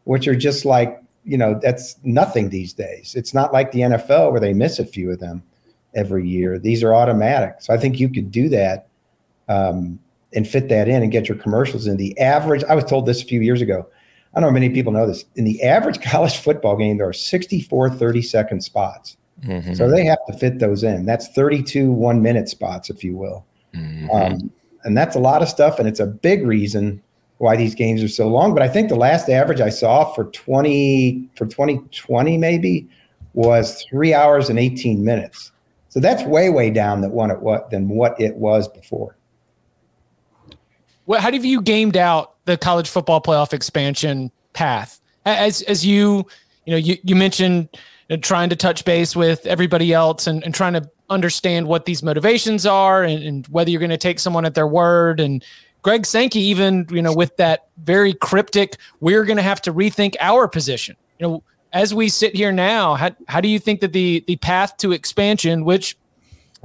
[0.04, 3.14] which are just like you know that's nothing these days.
[3.14, 5.42] It's not like the NFL where they miss a few of them
[5.94, 6.58] every year.
[6.58, 7.56] These are automatic.
[7.60, 8.88] So I think you could do that
[9.48, 9.98] um,
[10.34, 11.96] and fit that in and get your commercials in.
[11.96, 13.86] The average, I was told this a few years ago.
[14.34, 15.24] I don't know how many people know this.
[15.36, 19.16] In the average college football game, there are 64 30 second spots.
[19.42, 19.74] Mm-hmm.
[19.74, 21.06] So they have to fit those in.
[21.06, 23.44] That's 32 one minute spots, if you will.
[23.74, 24.10] Mm-hmm.
[24.10, 24.50] Um,
[24.84, 25.78] and that's a lot of stuff.
[25.78, 27.02] And it's a big reason
[27.38, 28.54] why these games are so long.
[28.54, 32.88] But I think the last average I saw for 20 for 2020 maybe
[33.32, 35.52] was three hours and 18 minutes.
[35.88, 39.16] So that's way, way down than what it was than what it was before.
[41.06, 45.00] Well, how have you gamed out the college football playoff expansion path?
[45.26, 46.26] As as you
[46.64, 47.68] you know you you mentioned
[48.20, 52.66] trying to touch base with everybody else and, and trying to understand what these motivations
[52.66, 55.44] are and, and whether you're going to take someone at their word and
[55.84, 60.16] Greg Sankey, even you know, with that very cryptic, we're going to have to rethink
[60.18, 60.96] our position.
[61.18, 61.42] You know,
[61.74, 64.92] as we sit here now, how, how do you think that the the path to
[64.92, 65.96] expansion, which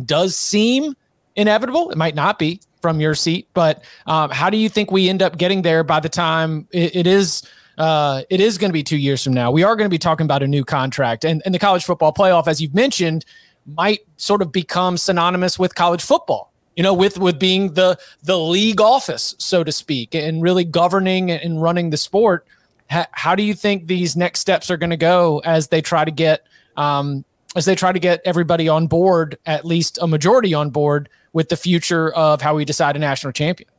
[0.06, 0.96] does seem
[1.36, 5.10] inevitable, it might not be from your seat, but um, how do you think we
[5.10, 7.44] end up getting there by the time it, it is?
[7.78, 9.52] Uh, it is going to be two years from now.
[9.52, 12.14] We are going to be talking about a new contract, and, and the college football
[12.14, 13.26] playoff, as you've mentioned,
[13.66, 16.49] might sort of become synonymous with college football
[16.80, 21.30] you know, with with being the the league office, so to speak, and really governing
[21.30, 22.48] and running the sport.
[22.89, 26.06] How, how do you think these next steps are going to go as they try
[26.06, 27.26] to get um,
[27.58, 31.50] as they try to get everybody on board, at least a majority on board, with
[31.50, 33.70] the future of how we decide a national champion?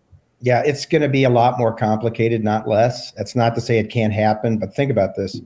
[0.43, 3.13] Yeah, it's going to be a lot more complicated, not less.
[3.13, 5.41] That's not to say it can't happen, but think about this.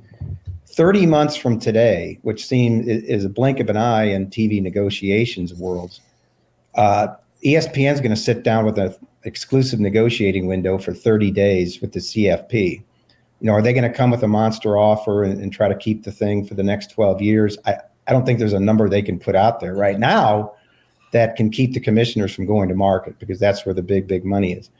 [0.66, 5.54] 30 months from today, which seems is a blink of an eye in TV negotiations
[5.54, 6.00] worlds,
[6.74, 7.14] uh,
[7.44, 11.92] ESPN is going to sit down with an exclusive negotiating window for 30 days with
[11.92, 12.82] the CFP.
[13.40, 15.74] You know, are they going to come with a monster offer and, and, try to
[15.74, 17.58] keep the thing for the next 12 years?
[17.66, 17.76] I,
[18.06, 20.54] I don't think there's a number they can put out there right now
[21.12, 24.24] that can keep the commissioners from going to market because that's where the big, big
[24.24, 24.70] money is.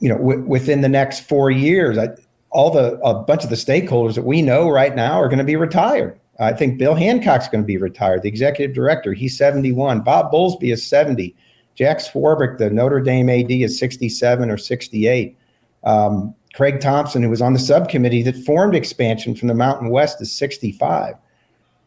[0.00, 2.10] You know, w- within the next four years, I,
[2.50, 5.44] all the a bunch of the stakeholders that we know right now are going to
[5.44, 6.18] be retired.
[6.38, 9.14] I think Bill Hancock's going to be retired, the executive director.
[9.14, 10.02] He's 71.
[10.02, 11.34] Bob Bowlesby is 70.
[11.76, 15.36] Jack Swarbrick, the Notre Dame AD, is 67 or 68.
[15.84, 20.20] Um, Craig Thompson, who was on the subcommittee that formed expansion from the Mountain West,
[20.22, 21.14] is 65.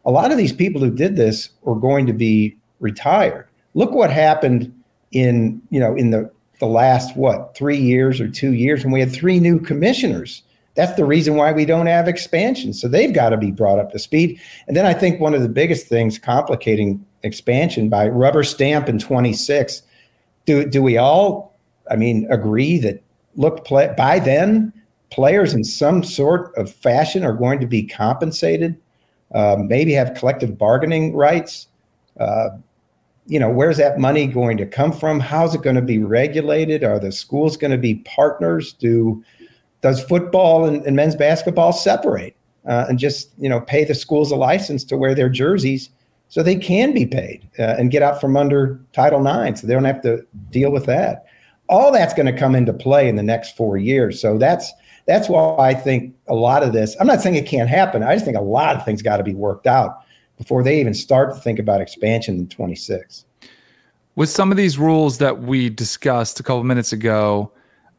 [0.04, 3.48] A lot of these people who did this are going to be retired.
[3.74, 4.72] Look what happened
[5.12, 9.00] in you know in the the last what three years or two years when we
[9.00, 10.42] had three new commissioners.
[10.76, 12.72] That's the reason why we don't have expansion.
[12.72, 14.40] So they've got to be brought up to speed.
[14.68, 18.98] And then I think one of the biggest things complicating expansion by rubber stamp in
[18.98, 19.82] 26.
[20.46, 21.56] Do do we all,
[21.90, 23.02] I mean, agree that
[23.36, 24.72] look play, by then
[25.10, 28.76] players in some sort of fashion are going to be compensated,
[29.34, 31.66] uh, maybe have collective bargaining rights.
[32.18, 32.50] Uh,
[33.26, 35.20] you know, where's that money going to come from?
[35.20, 36.82] How's it going to be regulated?
[36.82, 38.72] Are the schools going to be partners?
[38.72, 39.22] Do
[39.82, 44.30] does football and, and men's basketball separate uh, and just you know pay the schools
[44.30, 45.90] a license to wear their jerseys
[46.30, 49.74] so they can be paid uh, and get out from under Title IX, so they
[49.74, 51.26] don't have to deal with that.
[51.68, 54.18] All that's going to come into play in the next four years.
[54.18, 54.72] So that's
[55.06, 56.96] that's why I think a lot of this.
[56.98, 58.02] I'm not saying it can't happen.
[58.02, 59.98] I just think a lot of things got to be worked out
[60.38, 63.26] before they even start to think about expansion in 26.
[64.16, 67.52] With some of these rules that we discussed a couple minutes ago,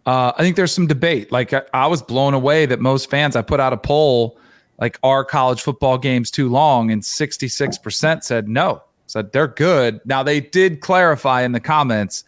[0.06, 1.32] Uh, I think there's some debate.
[1.32, 3.36] Like I, I was blown away that most fans.
[3.36, 4.40] I put out a poll,
[4.82, 8.84] like are college football games too long, and 66% said no.
[9.06, 10.02] Said they're good.
[10.06, 12.24] Now they did clarify in the comments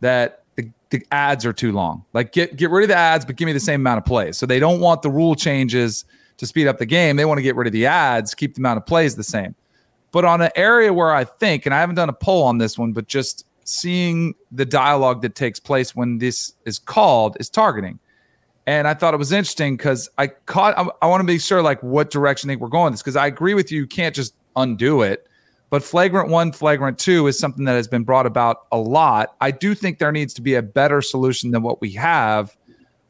[0.00, 2.04] that the, the ads are too long.
[2.12, 4.38] Like get get rid of the ads, but give me the same amount of plays.
[4.38, 6.04] So they don't want the rule changes
[6.38, 7.16] to speed up the game.
[7.16, 9.54] They want to get rid of the ads, keep the amount of plays the same.
[10.12, 12.78] But on an area where I think, and I haven't done a poll on this
[12.78, 17.98] one, but just seeing the dialogue that takes place when this is called is targeting.
[18.66, 21.62] And I thought it was interesting because I caught, I, I want to be sure
[21.62, 23.80] like what direction I think we're going this because I agree with you.
[23.80, 25.26] You can't just undo it.
[25.70, 29.34] But flagrant one, flagrant two is something that has been brought about a lot.
[29.40, 32.56] I do think there needs to be a better solution than what we have.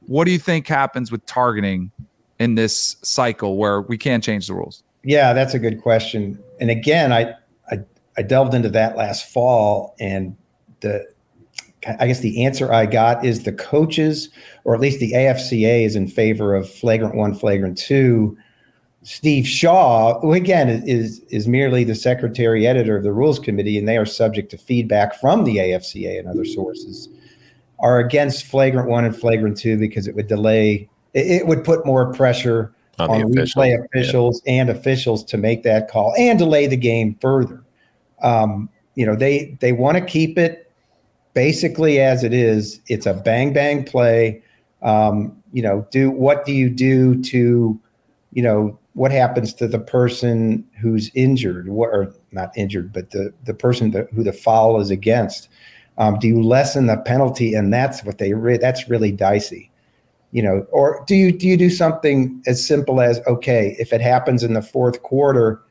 [0.06, 1.90] What do you think happens with targeting
[2.38, 4.84] in this cycle where we can't change the rules?
[5.02, 6.42] Yeah, that's a good question.
[6.60, 7.34] And again, I,
[7.70, 7.80] I
[8.16, 10.36] I delved into that last fall, and
[10.80, 11.11] the
[11.86, 14.28] I guess the answer I got is the coaches,
[14.64, 18.36] or at least the AFCA, is in favor of flagrant one, flagrant two.
[19.02, 23.88] Steve Shaw, who again is is merely the secretary editor of the rules committee, and
[23.88, 27.08] they are subject to feedback from the AFCA and other sources,
[27.80, 31.84] are against flagrant one and flagrant two because it would delay, it, it would put
[31.84, 34.52] more pressure on, on replay officials, officials yeah.
[34.52, 37.64] and officials to make that call and delay the game further.
[38.22, 40.70] Um, you know, they they want to keep it
[41.34, 42.80] basically as it is.
[42.88, 44.42] It's a bang bang play.
[44.82, 47.78] Um, you know, do what do you do to,
[48.32, 53.32] you know, what happens to the person who's injured, what, or not injured, but the
[53.44, 55.48] the person that, who the foul is against?
[55.98, 57.54] Um, do you lessen the penalty?
[57.54, 59.70] And that's what they re- that's really dicey
[60.32, 64.00] you know or do you do you do something as simple as okay if it
[64.00, 65.62] happens in the fourth quarter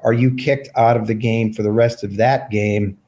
[0.00, 2.98] are you kicked out of the game for the rest of that game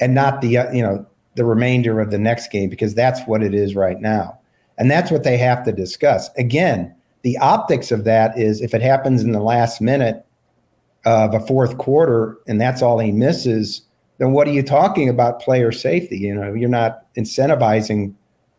[0.00, 3.54] and not the you know the remainder of the next game because that's what it
[3.54, 4.38] is right now
[4.78, 8.82] and that's what they have to discuss again the optics of that is if it
[8.82, 10.24] happens in the last minute
[11.04, 13.82] of a fourth quarter and that's all he misses
[14.18, 18.12] then what are you talking about player safety you know you're not incentivizing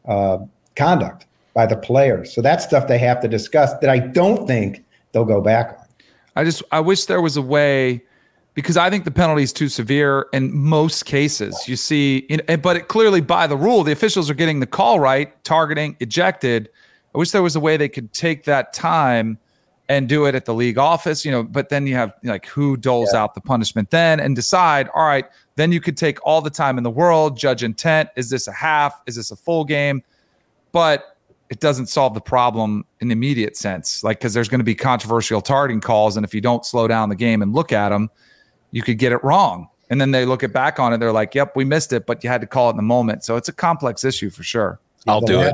[0.07, 0.37] uh,
[0.75, 1.25] conduct
[1.57, 2.31] by the players.
[2.31, 5.85] So that's stuff they have to discuss that I don't think they'll go back on.
[6.35, 8.03] I just I wish there was a way
[8.57, 11.67] because I think the penalty is too severe in most cases.
[11.67, 12.21] You see,
[12.63, 16.67] but it clearly by the rule, the officials are getting the call right, targeting, ejected.
[17.13, 19.37] I wish there was a way they could take that time
[19.89, 22.75] and do it at the league office, you know, but then you have like who
[22.75, 23.21] doles yeah.
[23.21, 26.79] out the punishment then and decide, all right, then you could take all the time
[26.79, 28.09] in the world, judge intent.
[28.15, 29.03] Is this a half?
[29.05, 30.01] Is this a full game?
[30.71, 31.15] But
[31.51, 34.03] it doesn't solve the problem in the immediate sense.
[34.03, 36.17] Like, because there's going to be controversial targeting calls.
[36.17, 38.09] And if you don't slow down the game and look at them,
[38.71, 39.69] you could get it wrong.
[39.89, 40.97] And then they look it back on it.
[40.97, 43.23] They're like, yep, we missed it, but you had to call it in the moment.
[43.23, 44.80] So it's a complex issue for sure.
[45.08, 45.53] I'll do it.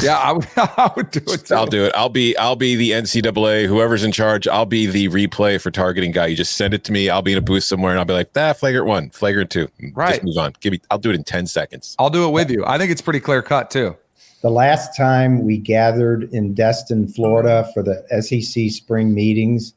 [0.00, 1.46] Yeah, I would, I would do it.
[1.46, 1.54] Too.
[1.54, 1.92] I'll do it.
[1.94, 4.46] I'll be I'll be the NCAA, whoever's in charge.
[4.46, 6.26] I'll be the replay for targeting guy.
[6.26, 7.08] You just send it to me.
[7.08, 9.68] I'll be in a booth somewhere, and I'll be like, "That flagrant one, flagrant two.
[9.94, 10.10] Right.
[10.10, 10.52] Just move on.
[10.60, 10.80] Give me.
[10.90, 11.96] I'll do it in ten seconds.
[11.98, 12.66] I'll do it with you.
[12.66, 13.96] I think it's pretty clear cut too
[14.40, 19.74] the last time we gathered in Destin, Florida for the SEC spring meetings,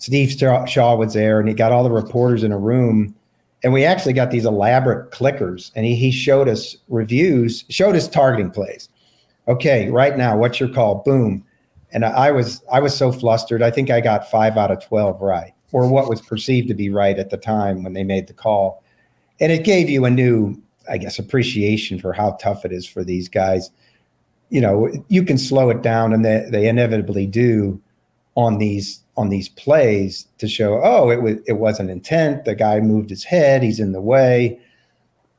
[0.00, 3.14] Steve Shaw was there and he got all the reporters in a room.
[3.62, 8.08] And we actually got these elaborate clickers and he, he showed us reviews, showed us
[8.08, 8.88] targeting plays.
[9.46, 11.02] Okay, right now, what's your call?
[11.04, 11.44] Boom.
[11.92, 13.62] And I was I was so flustered.
[13.62, 16.88] I think I got five out of 12 right, or what was perceived to be
[16.88, 18.82] right at the time when they made the call.
[19.40, 23.04] And it gave you a new, I guess, appreciation for how tough it is for
[23.04, 23.70] these guys
[24.50, 27.80] you know you can slow it down and they, they inevitably do
[28.40, 32.44] on these on these plays to show oh it was it wasn't intent.
[32.44, 33.62] The guy moved his head.
[33.62, 34.60] He's in the way.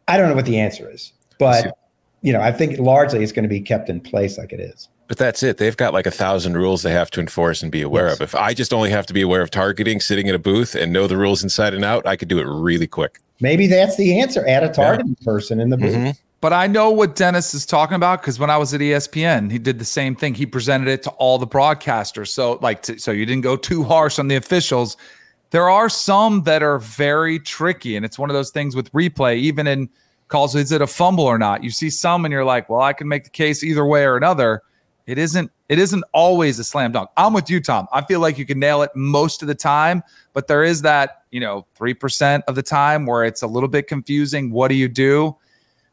[0.08, 1.76] I don't know what the answer is but
[2.22, 4.88] you know i think largely it's going to be kept in place like it is.
[5.08, 5.58] But that's it.
[5.58, 8.16] They've got like a thousand rules they have to enforce and be aware yes.
[8.16, 8.22] of.
[8.22, 10.94] If i just only have to be aware of targeting sitting in a booth and
[10.94, 13.20] know the rules inside and out i could do it really quick.
[13.42, 14.48] Maybe that's the answer.
[14.48, 15.26] Add a targeting yeah.
[15.26, 15.96] person in the booth.
[15.96, 16.12] Mm-hmm.
[16.42, 19.60] But I know what Dennis is talking about because when I was at ESPN, he
[19.60, 20.34] did the same thing.
[20.34, 22.30] He presented it to all the broadcasters.
[22.30, 24.98] So, like, to, so you didn't go too harsh on the officials.
[25.52, 29.38] There are some that are very tricky, and it's one of those things with replay.
[29.38, 29.88] Even in
[30.30, 31.64] calls, is it a fumble or not?
[31.64, 34.18] You see some, and you're like, well, I can make the case either way or
[34.18, 34.64] another.
[35.06, 35.52] It isn't.
[35.70, 37.12] It isn't always a slam dunk.
[37.18, 37.88] I'm with you, Tom.
[37.94, 40.02] I feel like you can nail it most of the time,
[40.34, 43.70] but there is that, you know, three percent of the time where it's a little
[43.70, 44.52] bit confusing.
[44.52, 45.38] What do you do?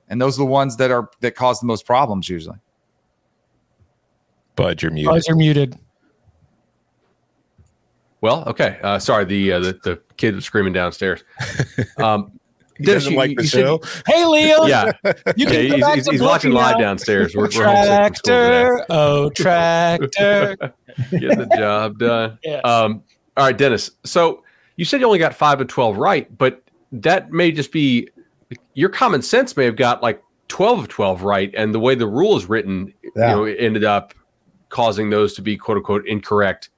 [0.08, 2.58] And those are the ones that are that cause the most problems usually.
[4.56, 5.10] Bud, you're muted.
[5.10, 5.76] Bud, you're muted.
[8.20, 8.78] Well, okay.
[8.82, 11.22] Uh, sorry, the, uh, the the kid was screaming downstairs.
[11.98, 12.32] Um,
[12.76, 13.80] He Dennis, doesn't you- like you the should- show.
[14.06, 14.64] Hey, Leo.
[14.66, 14.92] Yeah,
[15.36, 17.34] You can yeah he's, he's, he's watching Brooklyn live downstairs.
[17.34, 18.62] We're, we're homesick from school today.
[18.64, 18.86] Tractor.
[18.90, 20.56] Oh, tractor.
[21.10, 22.38] Get the job done.
[22.44, 22.60] Yes.
[22.64, 23.02] Um,
[23.36, 23.90] all right, Dennis.
[24.04, 24.44] So
[24.76, 28.08] you said you only got five of twelve right, but that may just be
[28.74, 32.06] your common sense may have got like twelve of twelve right, and the way the
[32.06, 33.30] rule is written, Yeah.
[33.30, 34.14] you know, it ended up
[34.68, 36.70] causing those to be quote unquote incorrect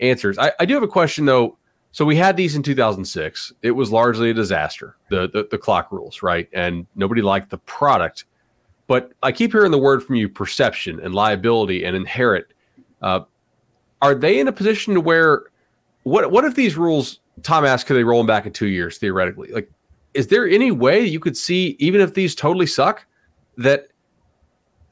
[0.00, 0.38] answers.
[0.38, 1.58] I, I do have a question though.
[1.94, 3.52] So we had these in 2006.
[3.60, 4.96] It was largely a disaster.
[5.10, 6.48] The, the the clock rules, right?
[6.54, 8.24] And nobody liked the product.
[8.86, 12.46] But I keep hearing the word from you: perception and liability and inherit.
[13.02, 13.20] Uh,
[14.00, 15.44] are they in a position to where
[16.04, 18.98] what what if these rules Tom asked could they roll them back in two years
[18.98, 19.50] theoretically?
[19.52, 19.70] Like,
[20.14, 23.06] is there any way you could see even if these totally suck
[23.56, 23.88] that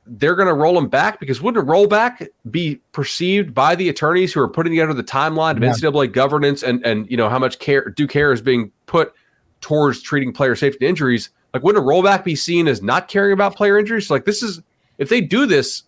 [0.07, 4.33] they're going to roll them back because wouldn't a rollback be perceived by the attorneys
[4.33, 5.71] who are putting together the timeline of Yeah.
[5.73, 9.12] NCAA governance and and you know how much care due care is being put
[9.61, 11.31] towards treating player safety injuries?
[11.53, 14.11] Like, wouldn't a rollback be seen as not caring about player injuries?
[14.11, 14.61] Like, this is
[14.99, 15.85] if they do this,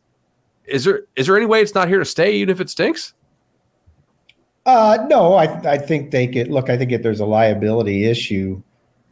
[0.66, 3.14] is there is there any way it's not here to stay even if it stinks?
[4.64, 6.70] Uh, no, I, I think they could look.
[6.70, 8.62] I think if there's a liability issue,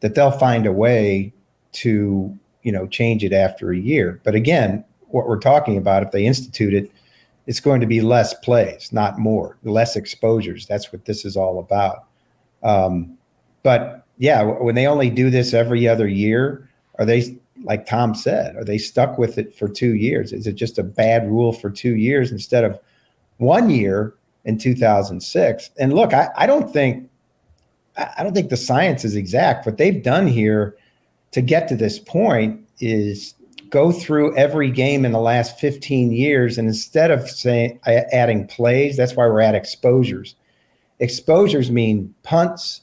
[0.01, 1.33] that they'll find a way
[1.73, 4.21] to you know change it after a year.
[4.25, 6.91] But again, what we're talking about, if they institute it,
[7.47, 10.67] it's going to be less plays, not more, less exposures.
[10.67, 12.05] That's what this is all about.
[12.63, 13.17] Um,
[13.63, 18.57] but yeah, when they only do this every other year, are they like Tom said?
[18.57, 20.33] Are they stuck with it for two years?
[20.33, 22.79] Is it just a bad rule for two years instead of
[23.39, 24.15] one year?
[24.45, 25.71] in 2006.
[25.79, 27.10] And look, I, I don't think
[27.97, 29.67] I don't think the science is exact.
[29.67, 30.77] What they've done here
[31.33, 33.35] to get to this point is
[33.69, 38.97] go through every game in the last 15 years, and instead of saying adding plays,
[38.97, 40.35] that's why we're at exposures.
[40.99, 42.83] Exposures mean punts,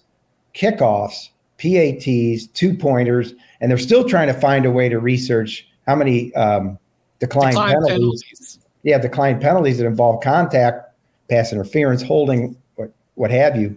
[0.54, 5.96] kickoffs, PATs, two pointers, and they're still trying to find a way to research how
[5.96, 6.78] many um,
[7.20, 8.60] decline, Decline penalties penalties.
[8.84, 10.94] yeah, decline penalties that involve contact,
[11.30, 13.76] pass interference, holding, what, what have you,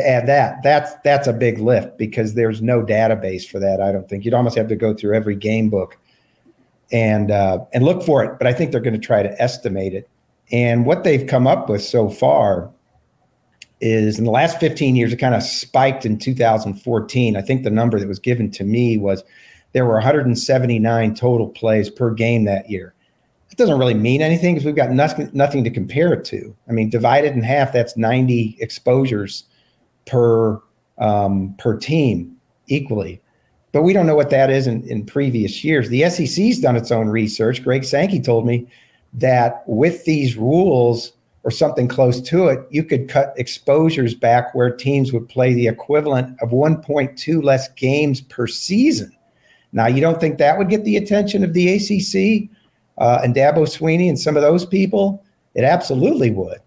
[0.00, 0.62] to add that.
[0.62, 3.80] That's that's a big lift because there's no database for that.
[3.80, 5.96] I don't think you'd almost have to go through every game book
[6.92, 8.38] and uh, and look for it.
[8.38, 10.08] But I think they're going to try to estimate it.
[10.52, 12.70] And what they've come up with so far
[13.80, 17.36] is in the last 15 years, it kind of spiked in 2014.
[17.36, 19.22] I think the number that was given to me was
[19.72, 22.94] there were 179 total plays per game that year
[23.50, 26.54] it doesn't really mean anything because we've got nothing, nothing to compare it to.
[26.68, 29.44] I mean, divided in half, that's 90 exposures
[30.10, 30.60] per
[30.98, 32.36] um, per team
[32.66, 33.20] equally.
[33.72, 35.88] But we don't know what that is in, in previous years.
[35.88, 37.62] The SEC's done its own research.
[37.62, 38.66] Greg Sankey told me
[39.14, 41.12] that with these rules
[41.44, 45.68] or something close to it, you could cut exposures back where teams would play the
[45.68, 49.16] equivalent of 1.2 less games per season.
[49.72, 52.50] Now, you don't think that would get the attention of the ACC?
[53.00, 56.58] uh, and Dabo Swinney and some of those people, it absolutely would.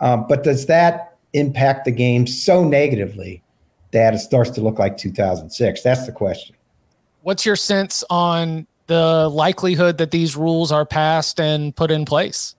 [0.00, 3.42] Um, but does that impact the game so negatively
[3.92, 5.82] that it starts to look like 2006?
[5.82, 6.54] That's the question.
[7.22, 12.54] What's your sense on the likelihood that these rules are passed and put in place?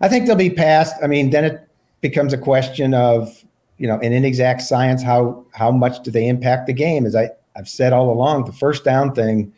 [0.00, 0.94] I think they'll be passed.
[1.02, 1.68] I mean, then it
[2.00, 3.44] becomes a question of,
[3.78, 7.06] you know, in inexact science, how how much do they impact the game?
[7.06, 9.52] As I, I've said all along, the first down thing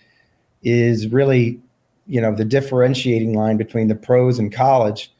[0.63, 1.61] is really
[2.07, 5.13] you know the differentiating line between the pros and college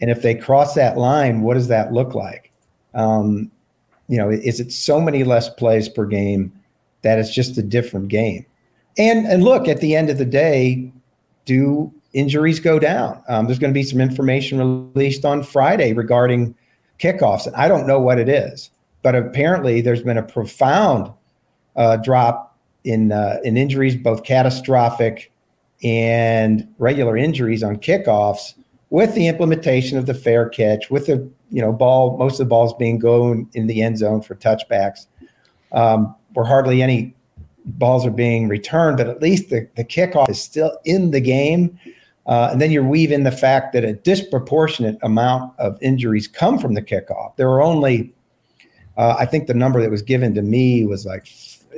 [0.00, 2.47] and if they cross that line what does that look like
[2.94, 3.50] um,
[4.08, 6.52] you know is it so many less plays per game
[7.02, 8.44] that it's just a different game?
[8.96, 10.92] And and look at the end of the day
[11.44, 13.22] do injuries go down?
[13.28, 16.54] Um, there's going to be some information released on friday regarding
[16.98, 18.70] kickoffs and i don't know what it is
[19.02, 21.12] but apparently there's been a profound
[21.76, 25.30] uh, drop in uh, in injuries both catastrophic
[25.82, 28.54] and regular injuries on kickoffs
[28.90, 32.48] with the implementation of the fair catch, with the you know ball, most of the
[32.48, 35.06] balls being going in the end zone for touchbacks,
[35.72, 37.14] um, where hardly any
[37.64, 41.78] balls are being returned, but at least the, the kickoff is still in the game.
[42.26, 46.58] Uh, and then you weave in the fact that a disproportionate amount of injuries come
[46.58, 47.34] from the kickoff.
[47.36, 48.12] There were only,
[48.98, 51.26] uh, I think the number that was given to me was like,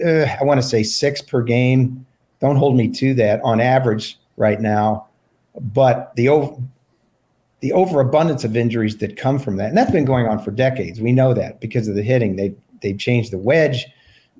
[0.04, 2.04] uh, I want to say six per game
[2.40, 5.06] don't hold me to that on average right now.
[5.60, 6.56] But the over,
[7.60, 11.00] the overabundance of injuries that come from that, and that's been going on for decades.
[11.00, 12.36] We know that because of the hitting.
[12.36, 13.86] They they've changed the wedge.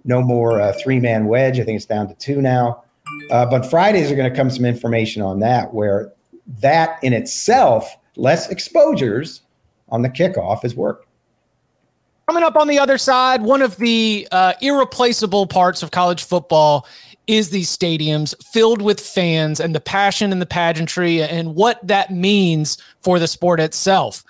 [0.05, 1.61] No more uh, three man wedge.
[1.61, 2.85] I think it's down to two now.
[3.31, 6.12] Uh, but Fridays are going to come some information on that, where
[6.61, 9.43] that in itself, less exposures
[9.91, 11.07] on the kickoff is work.
[12.29, 16.87] Coming up on the other side, one of the uh, irreplaceable parts of college football
[17.27, 22.11] is these stadiums filled with fans and the passion and the pageantry and what that
[22.11, 24.25] means for the sport itself.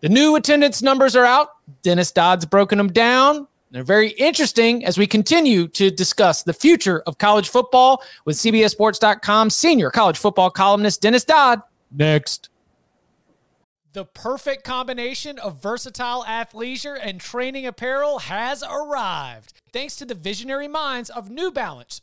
[0.00, 1.50] The new attendance numbers are out.
[1.82, 3.46] Dennis Dodd's broken them down.
[3.70, 9.50] They're very interesting as we continue to discuss the future of college football with CBSSports.com
[9.50, 11.60] senior college football columnist Dennis Dodd.
[11.90, 12.48] Next.
[13.92, 19.54] The perfect combination of versatile athleisure and training apparel has arrived.
[19.72, 22.02] Thanks to the visionary minds of New Balance,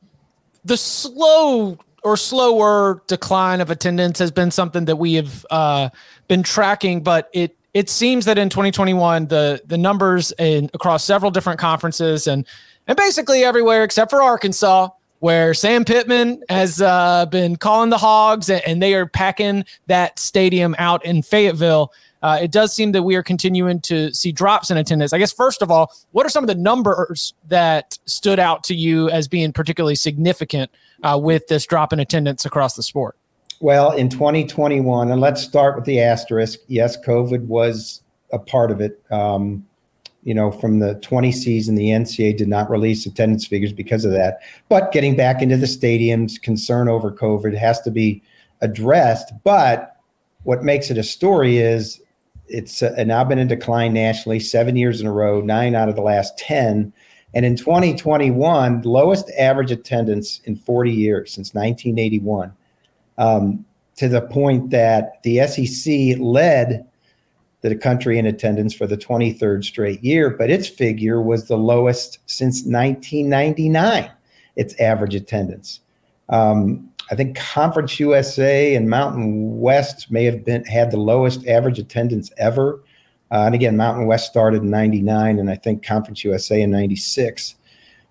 [0.63, 5.89] the slow or slower decline of attendance has been something that we have uh,
[6.27, 11.31] been tracking, but it it seems that in 2021 the the numbers in across several
[11.31, 12.45] different conferences and
[12.87, 14.89] and basically everywhere except for Arkansas,
[15.19, 20.17] where Sam Pittman has uh, been calling the hogs and, and they are packing that
[20.17, 24.69] stadium out in Fayetteville uh, it does seem that we are continuing to see drops
[24.69, 25.13] in attendance.
[25.13, 28.75] I guess, first of all, what are some of the numbers that stood out to
[28.75, 30.71] you as being particularly significant
[31.03, 33.17] uh, with this drop in attendance across the sport?
[33.59, 36.59] Well, in 2021, and let's start with the asterisk.
[36.67, 38.01] Yes, COVID was
[38.33, 39.01] a part of it.
[39.11, 39.65] Um,
[40.23, 44.11] you know, from the 20 season, the NCAA did not release attendance figures because of
[44.11, 44.39] that.
[44.69, 48.21] But getting back into the stadiums, concern over COVID has to be
[48.61, 49.33] addressed.
[49.43, 49.97] But
[50.43, 52.01] what makes it a story is
[52.51, 55.95] it's uh, now been in decline nationally seven years in a row, nine out of
[55.95, 56.93] the last 10.
[57.33, 62.53] And in 2021, lowest average attendance in 40 years since 1981,
[63.17, 66.85] um, to the point that the SEC led
[67.61, 72.19] the country in attendance for the 23rd straight year, but its figure was the lowest
[72.25, 74.11] since 1999,
[74.55, 75.79] its average attendance.
[76.29, 81.77] Um, I think Conference USA and Mountain West may have been had the lowest average
[81.77, 82.81] attendance ever.
[83.31, 87.55] Uh, and again, Mountain West started in 99, and I think Conference USA in 96.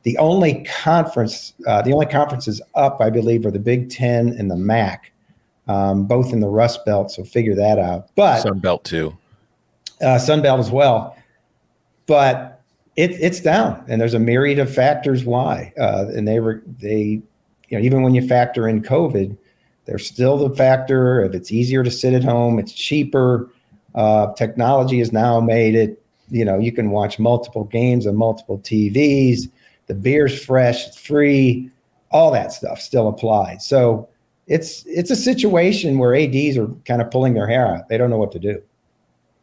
[0.03, 4.51] The only conference, uh, the only conferences up, I believe, are the Big Ten and
[4.51, 5.13] the MAC,
[5.67, 7.11] um, both in the Rust Belt.
[7.11, 8.09] So figure that out.
[8.15, 9.17] But Sun Belt too.
[10.03, 11.17] Uh, Sun Belt as well.
[12.07, 12.63] But
[12.97, 15.73] it, it's down, and there's a myriad of factors why.
[15.79, 17.23] Uh, and they were they
[17.71, 19.37] you know, even when you factor in COVID,
[19.87, 23.51] there's still the factor of it's easier to sit at home, it's cheaper.
[23.95, 28.59] Uh, technology has now made it, you know, you can watch multiple games on multiple
[28.59, 29.51] TVs.
[29.87, 31.71] The beer's fresh, it's free,
[32.11, 33.67] all that stuff still applies.
[33.67, 34.09] So
[34.47, 37.89] it's it's a situation where ads are kind of pulling their hair out.
[37.89, 38.61] They don't know what to do.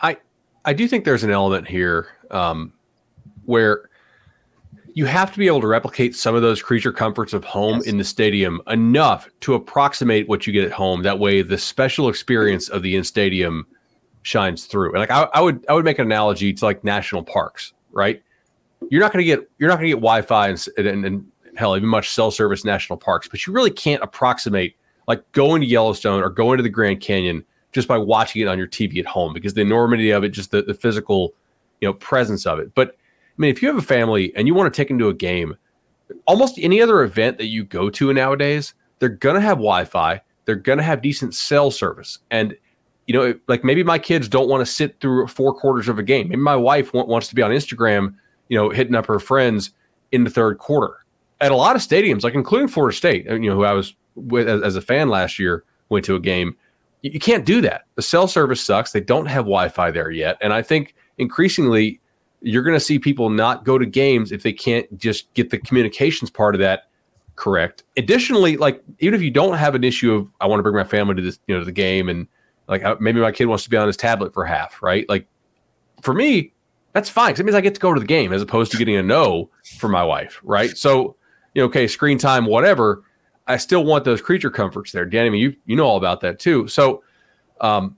[0.02, 0.18] I
[0.66, 2.74] I do think there's an element here um,
[3.46, 3.90] where
[4.98, 7.86] you have to be able to replicate some of those creature comforts of home yes.
[7.86, 11.04] in the stadium enough to approximate what you get at home.
[11.04, 13.68] That way, the special experience of the in stadium
[14.24, 14.94] shines through.
[14.94, 18.24] And like I, I, would, I would make an analogy to like national parks, right?
[18.90, 21.78] You're not going to get, you're not going to get Wi-Fi and, and, and hell,
[21.78, 24.76] even much cell service national parks, but you really can't approximate
[25.08, 28.58] like going to Yellowstone or going to the Grand Canyon just by watching it on
[28.58, 31.36] your TV at home because the enormity of it, just the, the physical,
[31.82, 32.74] you know, presence of it.
[32.74, 32.98] But
[33.38, 35.56] mean, if you have a family and you want to take them to a game,
[36.26, 40.22] almost any other event that you go to nowadays, they're gonna have Wi-Fi.
[40.46, 42.56] They're gonna have decent cell service, and
[43.06, 46.04] you know, like maybe my kids don't want to sit through four quarters of a
[46.04, 46.30] game.
[46.30, 48.16] Maybe my wife wants to be on Instagram,
[48.50, 49.72] you know, hitting up her friends
[50.12, 51.06] in the third quarter.
[51.40, 53.96] At a lot of stadiums, like including Florida State, uh, you know, who I was
[54.16, 56.58] with as, as a fan last year, went to a game.
[57.02, 57.86] You, you can't do that.
[57.96, 58.92] The cell service sucks.
[58.92, 62.02] They don't have Wi-Fi there yet, and I think increasingly
[62.42, 65.58] you're going to see people not go to games if they can't just get the
[65.58, 66.84] communications part of that
[67.36, 67.84] correct.
[67.96, 70.84] Additionally, like even if you don't have an issue of I want to bring my
[70.84, 72.28] family to this, you know, to the game, and
[72.68, 75.08] like maybe my kid wants to be on his tablet for half, right?
[75.08, 75.28] Like
[76.02, 76.54] for me,
[76.94, 77.32] that's fine.
[77.32, 79.04] Cause it means I get to go to the game as opposed to getting a
[79.04, 80.76] no for my wife, right?
[80.78, 81.16] So,
[81.54, 83.04] you know, okay, screen time, whatever.
[83.48, 85.06] I still want those creature comforts there.
[85.06, 86.68] Danny, I mean, you you know all about that too.
[86.68, 87.04] So,
[87.62, 87.96] um,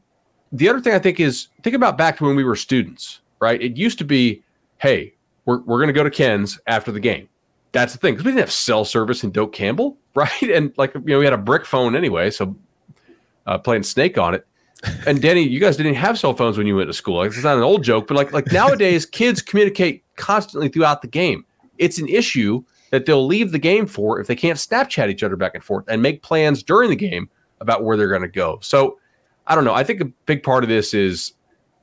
[0.52, 3.62] the other thing I think is think about back to when we were students, right?
[3.62, 4.44] It used to be,
[4.78, 5.14] hey,
[5.46, 7.28] we're we're gonna go to Ken's after the game.
[7.72, 10.42] That's the thing because we didn't have cell service in Doak Campbell, right?
[10.44, 12.56] And like you know, we had a brick phone anyway, so
[13.46, 14.46] uh, playing Snake on it.
[15.06, 17.18] And Danny, you guys didn't have cell phones when you went to school.
[17.18, 21.08] Like, it's not an old joke, but like like nowadays, kids communicate constantly throughout the
[21.08, 21.46] game.
[21.78, 25.36] It's an issue that they'll leave the game for if they can't Snapchat each other
[25.36, 27.30] back and forth and make plans during the game
[27.62, 28.60] about where they're going to go.
[28.62, 29.00] So
[29.48, 29.74] I don't know.
[29.74, 31.34] I think a big part of this is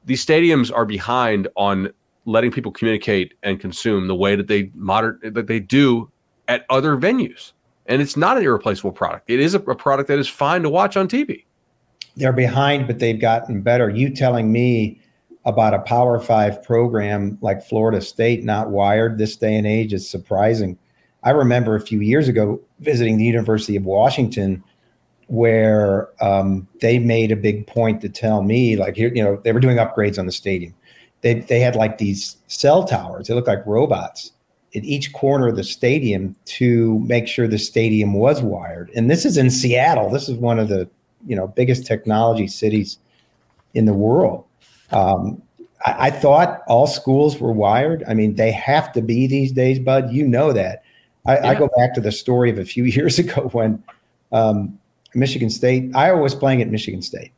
[0.06, 1.90] these stadiums are behind on
[2.24, 6.10] letting people communicate and consume the way that they modern that they do
[6.48, 7.52] at other venues.
[7.86, 9.30] And it's not an irreplaceable product.
[9.30, 11.44] It is a, a product that is fine to watch on TV.
[12.16, 13.90] They're behind, but they've gotten better.
[13.90, 15.00] You telling me
[15.44, 20.08] about a Power Five program like Florida State not wired this day and age is
[20.08, 20.78] surprising.
[21.22, 24.62] I remember a few years ago visiting the University of Washington
[25.28, 29.52] where um, they made a big point to tell me, like, here, you know, they
[29.52, 30.74] were doing upgrades on the stadium.
[31.22, 34.32] They, they had like these cell towers, they looked like robots
[34.76, 38.90] at each corner of the stadium to make sure the stadium was wired.
[38.94, 40.10] And this is in Seattle.
[40.10, 40.88] This is one of the,
[41.26, 42.98] you know, biggest technology cities
[43.74, 44.44] in the world.
[44.90, 45.42] Um,
[45.84, 48.04] I, I thought all schools were wired.
[48.06, 50.12] I mean, they have to be these days, Bud.
[50.12, 50.82] You know that.
[51.26, 51.48] I, yeah.
[51.48, 53.82] I go back to the story of a few years ago when
[54.32, 54.78] um,
[55.16, 57.32] Michigan State, Iowa was playing at Michigan State.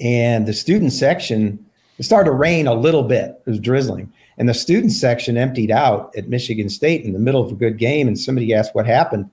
[0.00, 1.64] And the student section,
[1.98, 3.40] it started to rain a little bit.
[3.46, 4.12] It was drizzling.
[4.38, 7.78] And the student section emptied out at Michigan State in the middle of a good
[7.78, 8.08] game.
[8.08, 9.30] And somebody asked what happened.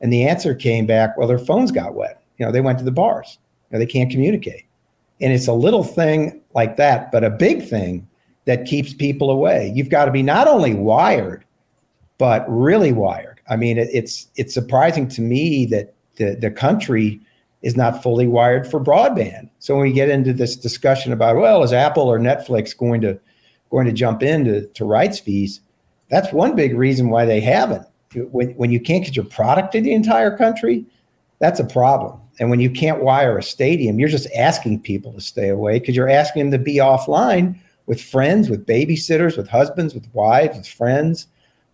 [0.00, 2.22] And the answer came back, well, their phones got wet.
[2.38, 3.38] You know, they went to the bars.
[3.70, 4.64] You know, they can't communicate.
[5.20, 8.06] And it's a little thing like that, but a big thing
[8.44, 9.72] that keeps people away.
[9.74, 11.44] You've got to be not only wired,
[12.18, 13.40] but really wired.
[13.48, 17.20] I mean, it, it's it's surprising to me that the, the country
[17.62, 19.48] is not fully wired for broadband.
[19.58, 23.18] So when we get into this discussion about, well, is Apple or Netflix going to
[23.70, 25.60] going to jump into to rights fees?
[26.08, 27.86] That's one big reason why they haven't.
[28.14, 30.84] When, when you can't get your product to the entire country,
[31.40, 32.20] that's a problem.
[32.38, 35.96] And when you can't wire a stadium, you're just asking people to stay away because
[35.96, 40.68] you're asking them to be offline with friends, with babysitters, with husbands, with wives, with
[40.68, 41.26] friends,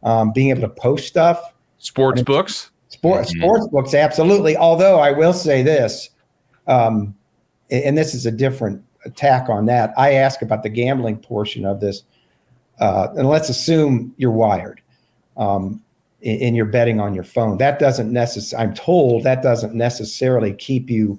[0.03, 1.55] um, being able to post stuff.
[1.79, 2.71] Sports books.
[2.93, 3.39] Sport, mm-hmm.
[3.39, 4.55] Sports books, absolutely.
[4.55, 6.11] Although I will say this,
[6.67, 7.15] um,
[7.71, 9.95] and this is a different attack on that.
[9.97, 12.03] I ask about the gambling portion of this,
[12.81, 14.83] uh, and let's assume you're wired,
[15.39, 15.83] um,
[16.23, 17.57] and you're betting on your phone.
[17.57, 18.69] That doesn't necessarily.
[18.69, 21.19] I'm told that doesn't necessarily keep you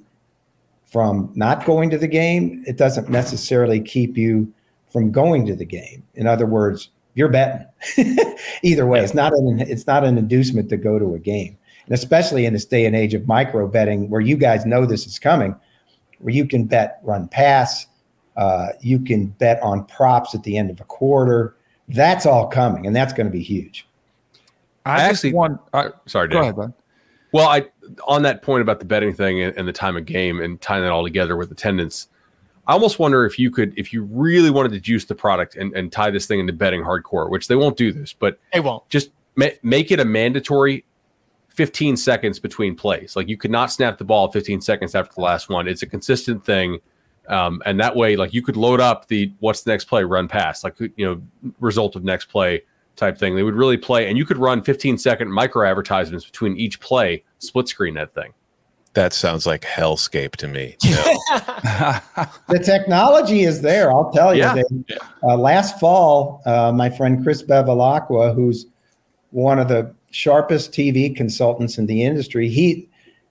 [0.86, 2.64] from not going to the game.
[2.68, 4.54] It doesn't necessarily keep you
[4.90, 6.04] from going to the game.
[6.14, 7.66] In other words, you're betting.
[8.62, 11.94] Either way, it's not an it's not an inducement to go to a game and
[11.94, 15.20] especially in this day and age of micro betting, where you guys know this is
[15.20, 15.56] coming,
[16.20, 17.88] where you can bet run pass,
[18.38, 21.56] uh, you can bet on props at the end of a quarter.
[21.90, 23.88] That's all coming, and that's going to be huge.
[24.86, 25.60] I, I actually want.
[26.06, 26.74] Sorry, go ahead, bud.
[27.32, 27.68] Well, I
[28.08, 30.84] on that point about the betting thing and, and the time of game and tying
[30.84, 32.08] that all together with attendance.
[32.66, 35.76] I almost wonder if you could, if you really wanted to juice the product and,
[35.76, 38.88] and tie this thing into betting hardcore, which they won't do this, but they won't.
[38.88, 40.86] Just ma- make it a mandatory
[41.54, 43.16] 15 seconds between plays.
[43.16, 45.68] Like you could not snap the ball 15 seconds after the last one.
[45.68, 46.80] It's a consistent thing.
[47.30, 50.28] Um, and that way, like you could load up the what's the next play, run
[50.28, 51.22] pass, like you know,
[51.60, 52.64] result of next play
[52.96, 53.36] type thing.
[53.36, 57.24] They would really play, and you could run 15 second micro advertisements between each play,
[57.40, 58.34] split screen that thing.
[58.94, 60.76] That sounds like hellscape to me.
[60.82, 63.90] the technology is there.
[63.90, 64.42] I'll tell you.
[64.42, 64.56] Yeah.
[64.56, 68.68] They, uh, last fall, uh, my friend Chris Bevilacqua, who's
[69.32, 72.48] one of the sharpest TV consultants in the industry.
[72.48, 72.88] He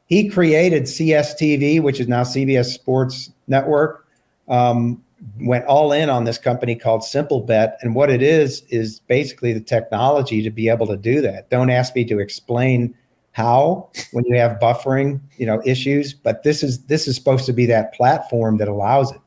[0.06, 4.06] he created CSTV, which is now CBS Sports Network.
[4.48, 5.02] Um,
[5.40, 9.60] went all in on this company called Simplebet, and what it is is basically the
[9.60, 11.48] technology to be able to do that.
[11.48, 12.94] Don't ask me to explain
[13.30, 17.52] how when you have buffering, you know, issues, but this is this is supposed to
[17.52, 19.20] be that platform that allows it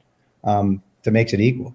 [0.44, 1.74] um, to makes it equal.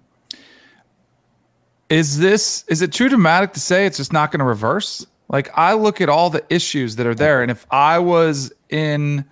[1.89, 5.05] Is this is it too dramatic to say it's just not going to reverse?
[5.31, 9.25] Like I look at all the issues that are there, and if I was in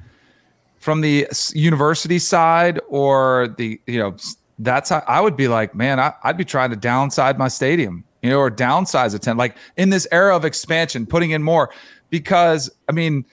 [0.80, 4.16] from the university side or the you know
[4.60, 8.04] that's how I would be like, man, I, would be trying to downside my stadium,
[8.22, 9.38] you know, or downsize a tent.
[9.38, 11.70] Like in this era of expansion, putting in more,
[12.10, 13.26] because I mean,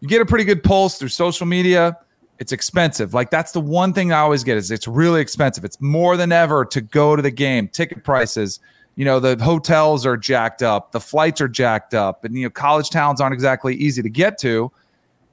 [0.00, 1.96] you get a pretty good pulse through social media.
[2.38, 3.14] it's expensive.
[3.14, 5.64] Like that's the one thing I always get is it's really expensive.
[5.64, 7.68] It's more than ever to go to the game.
[7.68, 8.58] Ticket prices,
[8.96, 12.50] you know, the hotels are jacked up, the flights are jacked up, and you know,
[12.50, 14.70] college towns aren't exactly easy to get to.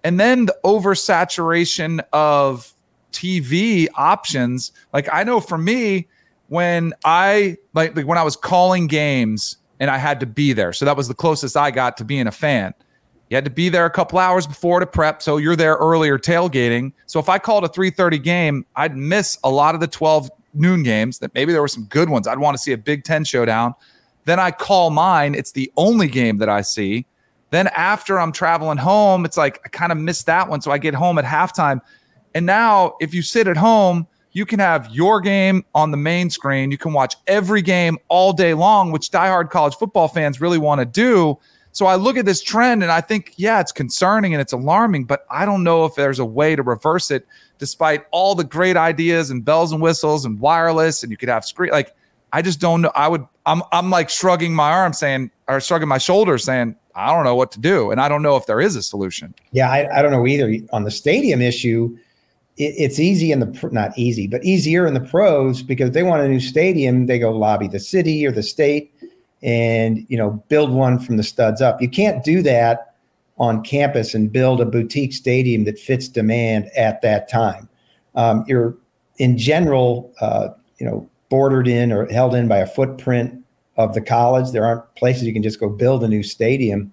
[0.04, 2.74] And then the oversaturation of
[3.12, 4.72] TV options.
[4.94, 6.08] Like I know for me,
[6.48, 10.74] when I like, like when I was calling games and I had to be there.
[10.74, 12.74] So that was the closest I got to being a fan.
[13.30, 16.18] You had to be there a couple hours before to prep, so you're there earlier
[16.18, 16.94] tailgating.
[17.06, 20.84] So if I called a 3:30 game, I'd miss a lot of the 12 noon
[20.84, 21.20] games.
[21.20, 22.28] That maybe there were some good ones.
[22.28, 23.74] I'd want to see a Big Ten showdown.
[24.26, 25.36] Then I call mine.
[25.36, 27.06] It's the only game that I see.
[27.52, 30.62] Then after I'm traveling home, it's like I kind of missed that one.
[30.62, 31.82] So I get home at halftime.
[32.36, 36.30] And now if you sit at home, you can have your game on the main
[36.30, 36.70] screen.
[36.70, 40.80] You can watch every game all day long, which diehard college football fans really want
[40.80, 41.40] to do.
[41.72, 45.06] So I look at this trend and I think, yeah, it's concerning and it's alarming,
[45.06, 47.26] but I don't know if there's a way to reverse it
[47.60, 51.46] despite all the great ideas and bells and whistles and wireless and you could have
[51.46, 51.94] screen like
[52.32, 52.92] I just don't know.
[52.96, 57.14] I would I'm I'm like shrugging my arm saying or shrugging my shoulders saying, I
[57.14, 57.92] don't know what to do.
[57.92, 59.34] And I don't know if there is a solution.
[59.52, 60.54] Yeah, I, I don't know either.
[60.72, 61.98] On the stadium issue,
[62.58, 66.22] it, it's easy in the not easy, but easier in the pros because they want
[66.22, 68.94] a new stadium, they go lobby the city or the state
[69.42, 71.82] and you know build one from the studs up.
[71.82, 72.89] You can't do that
[73.40, 77.70] on campus and build a boutique stadium that fits demand at that time.
[78.16, 78.78] Um, you're
[79.18, 83.44] in general, uh, you know, bordered in or held in by a footprint
[83.78, 84.52] of the college.
[84.52, 86.92] There aren't places you can just go build a new stadium.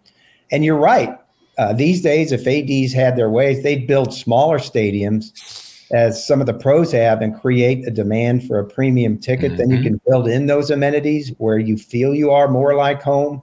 [0.52, 1.18] And you're right.
[1.58, 5.32] Uh, these days, if ADs had their ways, they'd build smaller stadiums
[5.92, 9.58] as some of the pros have and create a demand for a premium ticket, mm-hmm.
[9.58, 13.42] then you can build in those amenities where you feel you are more like home.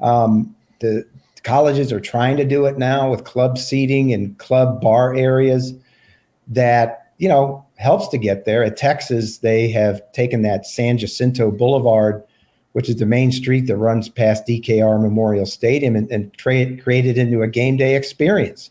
[0.00, 1.04] Um, the
[1.44, 5.74] colleges are trying to do it now with club seating and club bar areas
[6.48, 8.64] that, you know, helps to get there.
[8.64, 12.22] At Texas, they have taken that San Jacinto Boulevard,
[12.72, 17.18] which is the main street that runs past DKR Memorial Stadium, and, and tra- created
[17.18, 18.70] into a game day experience,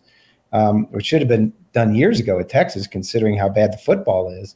[0.53, 4.30] um, which should have been done years ago at Texas, considering how bad the football
[4.30, 4.55] is.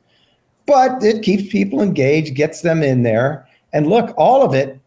[0.65, 3.47] But it keeps people engaged, gets them in there.
[3.73, 4.79] And look, all of it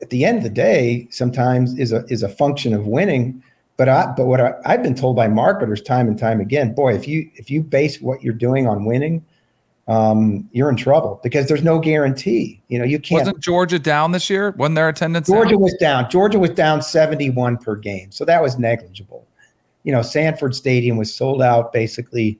[0.00, 3.42] at the end of the day sometimes is a is a function of winning.
[3.76, 6.94] But I but what I, I've been told by marketers time and time again, boy,
[6.94, 9.24] if you if you base what you're doing on winning,
[9.86, 12.60] um, you're in trouble because there's no guarantee.
[12.68, 13.20] You know, you can't.
[13.20, 14.50] Wasn't Georgia down this year?
[14.52, 15.28] Wasn't their attendance?
[15.28, 15.60] Georgia down?
[15.60, 16.10] was down.
[16.10, 19.24] Georgia was down 71 per game, so that was negligible
[19.88, 22.38] you know, Sanford Stadium was sold out basically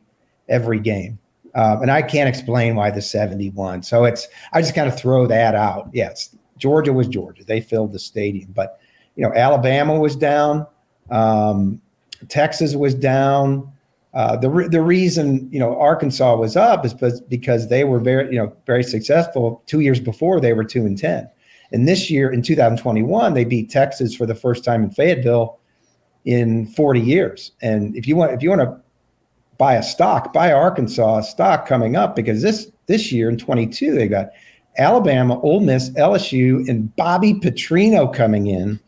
[0.50, 1.18] every game.
[1.54, 3.82] Um, and I can't explain why the 71.
[3.84, 5.88] So it's, I just kind of throw that out.
[5.92, 7.44] Yes, Georgia was Georgia.
[7.44, 8.52] They filled the stadium.
[8.52, 8.80] But,
[9.16, 10.66] you know, Alabama was down.
[11.10, 11.80] Um,
[12.28, 13.72] Texas was down.
[14.14, 16.94] Uh, the, re- the reason, you know, Arkansas was up is
[17.28, 19.62] because they were very, you know, very successful.
[19.66, 21.28] Two years before, they were 2 and 10.
[21.72, 25.58] And this year in 2021, they beat Texas for the first time in Fayetteville
[26.24, 27.52] in 40 years.
[27.62, 28.80] And if you want, if you want to
[29.58, 34.08] buy a stock, buy Arkansas stock coming up because this this year in 22 they
[34.08, 34.30] got
[34.78, 38.78] Alabama, Ole Miss, LSU, and Bobby Petrino coming in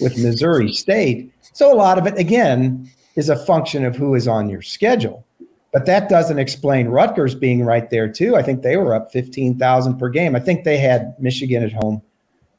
[0.00, 1.32] with Missouri State.
[1.52, 5.24] So a lot of it again is a function of who is on your schedule.
[5.72, 8.36] But that doesn't explain Rutgers being right there too.
[8.36, 10.34] I think they were up 15,000 per game.
[10.34, 12.00] I think they had Michigan at home.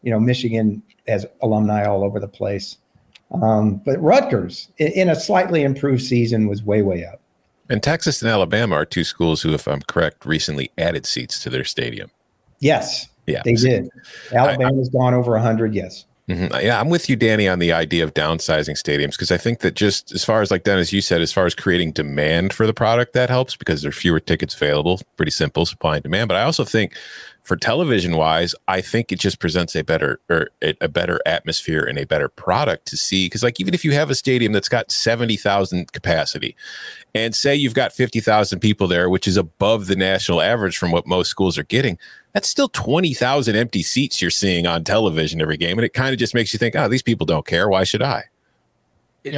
[0.03, 2.77] You know, Michigan has alumni all over the place.
[3.31, 7.21] Um, but Rutgers, in, in, a slightly improved season, was way, way up.
[7.69, 11.49] And Texas and Alabama are two schools who, if I'm correct, recently added seats to
[11.49, 12.09] their stadium.
[12.59, 13.07] Yes.
[13.27, 13.41] Yeah.
[13.43, 13.89] They did.
[14.31, 15.73] Alabama's I, I, gone over 100.
[15.73, 16.05] Yes.
[16.29, 16.63] Mm-hmm.
[16.63, 19.73] Yeah, I'm with you, Danny, on the idea of downsizing stadiums because I think that
[19.73, 22.73] just as far as like Dennis, you said, as far as creating demand for the
[22.73, 25.01] product, that helps because there are fewer tickets available.
[25.17, 26.27] Pretty simple, supply and demand.
[26.27, 26.95] But I also think
[27.41, 31.97] for television wise, I think it just presents a better or a better atmosphere and
[31.97, 33.25] a better product to see.
[33.25, 36.55] Because like even if you have a stadium that's got seventy thousand capacity,
[37.15, 40.91] and say you've got fifty thousand people there, which is above the national average from
[40.91, 41.97] what most schools are getting,
[42.33, 46.13] that's still twenty thousand empty seats you're seeing on television every game, and it kind
[46.13, 47.69] of just makes you think, oh, these people don't care.
[47.69, 48.25] Why should I?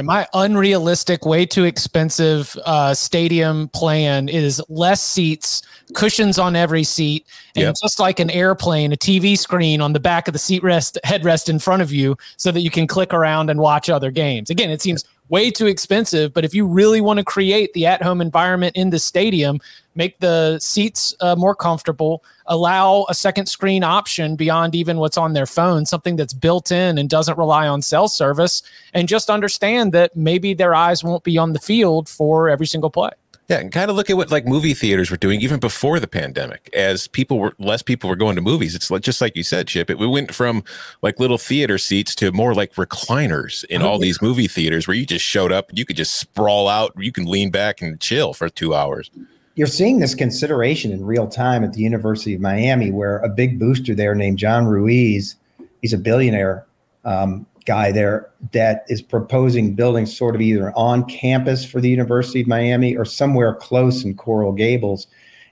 [0.02, 5.62] my unrealistic, way too expensive uh, stadium plan is less seats,
[5.94, 7.26] cushions on every seat,
[7.56, 7.74] and yep.
[7.82, 11.48] just like an airplane, a TV screen on the back of the seat rest headrest
[11.48, 14.50] in front of you, so that you can click around and watch other games.
[14.50, 16.32] Again, it seems way too expensive.
[16.34, 19.60] But if you really want to create the at home environment in the stadium,
[19.94, 25.32] make the seats uh, more comfortable, allow a second screen option beyond even what's on
[25.32, 28.62] their phone, something that's built in and doesn't rely on cell service,
[28.94, 32.90] and just understand that maybe their eyes won't be on the field for every single
[32.90, 33.10] play.
[33.52, 36.06] Yeah, and kind of look at what like movie theaters were doing even before the
[36.06, 36.70] pandemic.
[36.72, 39.68] As people were less people were going to movies, it's like just like you said,
[39.68, 39.90] Chip.
[39.90, 40.64] It we went from
[41.02, 45.04] like little theater seats to more like recliners in all these movie theaters where you
[45.04, 48.48] just showed up, you could just sprawl out, you can lean back and chill for
[48.48, 49.10] two hours.
[49.54, 53.58] You're seeing this consideration in real time at the University of Miami, where a big
[53.58, 55.36] booster there named John Ruiz,
[55.82, 56.64] he's a billionaire
[57.04, 62.40] um, guy there that is proposing building sort of either on campus for the University
[62.40, 65.06] of Miami or somewhere close in Coral Gables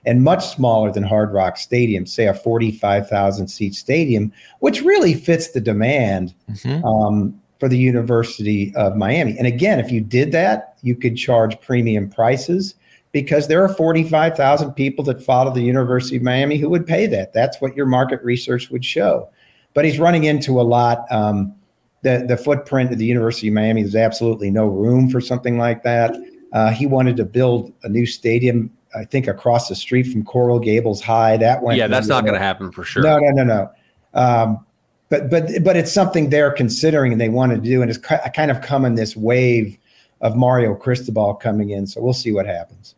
[0.05, 5.51] and much smaller than Hard Rock Stadium, say a 45,000 seat stadium, which really fits
[5.51, 6.83] the demand Mm-hmm.
[6.83, 9.37] um, for the University of Miami.
[9.37, 12.73] And again, if you did that, you could charge premium prices
[13.11, 17.33] because there are 45,000 people that follow the University of Miami who would pay that.
[17.33, 19.29] That's what your market research would show.
[19.75, 21.05] But he's running into a lot.
[21.11, 21.53] Um,
[22.01, 25.83] the, the footprint of the University of Miami, there's absolutely no room for something like
[25.83, 26.15] that.
[26.53, 30.59] Uh, he wanted to build a new stadium, I think, across the street from Coral
[30.59, 31.37] Gables High.
[31.37, 33.03] That went Yeah, that's not going to happen for sure.
[33.03, 33.71] No, no, no, no.
[34.19, 34.65] Um,
[35.09, 38.29] but but but it's something they're considering and they want to do, and it's ki-
[38.33, 39.77] kind of come in this wave
[40.21, 41.85] of Mario Cristobal coming in.
[41.85, 42.95] So we'll see what happens.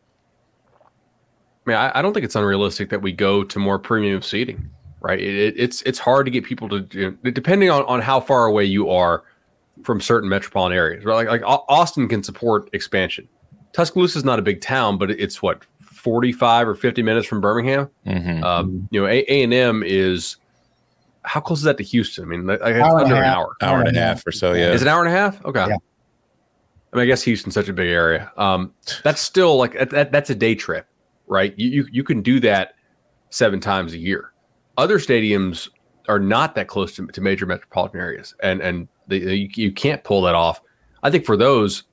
[1.65, 4.69] I mean, I, I don't think it's unrealistic that we go to more premium seating,
[5.03, 5.19] right?
[5.19, 8.19] It, it, it's it's hard to get people to, you know, depending on, on how
[8.19, 9.23] far away you are
[9.83, 11.05] from certain metropolitan areas.
[11.05, 11.27] Right?
[11.27, 13.29] Like like Austin can support expansion.
[13.73, 17.41] Tuscaloosa is not a big town, but it's what forty five or fifty minutes from
[17.41, 17.89] Birmingham.
[18.07, 18.43] Mhm.
[18.43, 20.37] Um, you know, A and M is
[21.23, 22.25] how close is that to Houston?
[22.25, 23.55] I mean, like, it's Hour under an hour.
[23.61, 24.71] Hour and a half or so, yeah.
[24.71, 25.43] Is it an hour and a half?
[25.45, 25.67] Okay.
[25.67, 25.77] Yeah.
[26.91, 28.31] I mean, I guess Houston's such a big area.
[28.37, 28.73] Um,
[29.03, 30.85] that's still like that, that, that's a day trip,
[31.27, 31.53] right?
[31.57, 32.75] You, you you can do that
[33.29, 34.32] seven times a year.
[34.77, 35.69] Other stadiums
[36.09, 40.21] are not that close to, to major metropolitan areas, and and you, you can't pull
[40.23, 40.61] that off.
[41.03, 41.83] I think for those,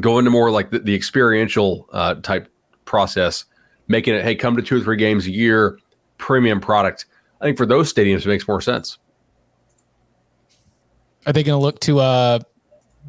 [0.00, 2.48] go into more like the, the experiential uh, type
[2.84, 3.44] process,
[3.88, 5.78] making it hey, come to two or three games a year,
[6.18, 7.06] premium product.
[7.40, 8.98] I think for those stadiums, it makes more sense.
[11.26, 12.38] Are they going to look to uh,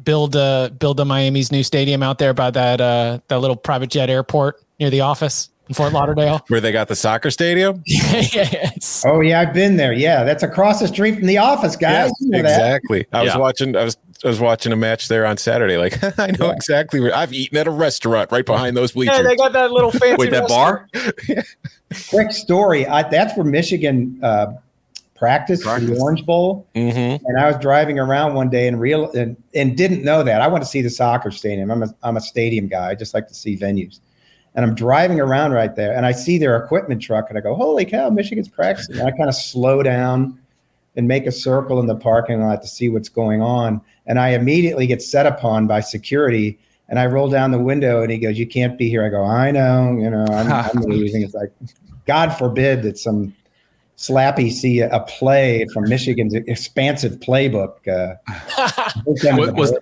[0.02, 3.90] build uh, build the Miami's new stadium out there by that uh, that little private
[3.90, 6.44] jet airport near the office in Fort Lauderdale?
[6.48, 7.82] Where they got the soccer stadium?
[7.86, 9.04] yes.
[9.06, 9.92] Oh yeah, I've been there.
[9.92, 12.10] Yeah, that's across the street from the office, guys.
[12.20, 12.50] You know that.
[12.50, 13.06] exactly.
[13.12, 13.76] I was watching.
[13.76, 13.96] I was.
[14.24, 15.76] I was watching a match there on Saturday.
[15.76, 19.18] Like I know exactly where I've eaten at a restaurant right behind those bleachers.
[19.18, 20.16] Yeah, they got that little fancy.
[20.16, 20.88] Wait, that bar?
[22.08, 22.86] Quick story.
[22.86, 24.54] I, that's where Michigan uh,
[25.14, 26.66] practiced for the Orange Bowl.
[26.74, 27.24] mm-hmm.
[27.26, 30.40] And I was driving around one day and real and, and didn't know that.
[30.40, 31.70] I want to see the soccer stadium.
[31.70, 32.90] I'm a I'm a stadium guy.
[32.90, 34.00] I just like to see venues.
[34.54, 37.54] And I'm driving around right there and I see their equipment truck and I go,
[37.54, 38.98] Holy cow, Michigan's practicing.
[38.98, 40.38] And I kind of slow down
[40.96, 43.80] and make a circle in the parking lot to see what's going on.
[44.06, 46.58] And I immediately get set upon by security.
[46.88, 49.04] And I roll down the window and he goes, You can't be here.
[49.04, 51.22] I go, I know, you know, I'm, I'm leaving.
[51.22, 51.52] It's like,
[52.06, 53.34] God forbid that some
[53.96, 57.88] slappy see a, play from Michigan's expansive playbook.
[57.88, 58.16] Uh,
[59.52, 59.72] was-.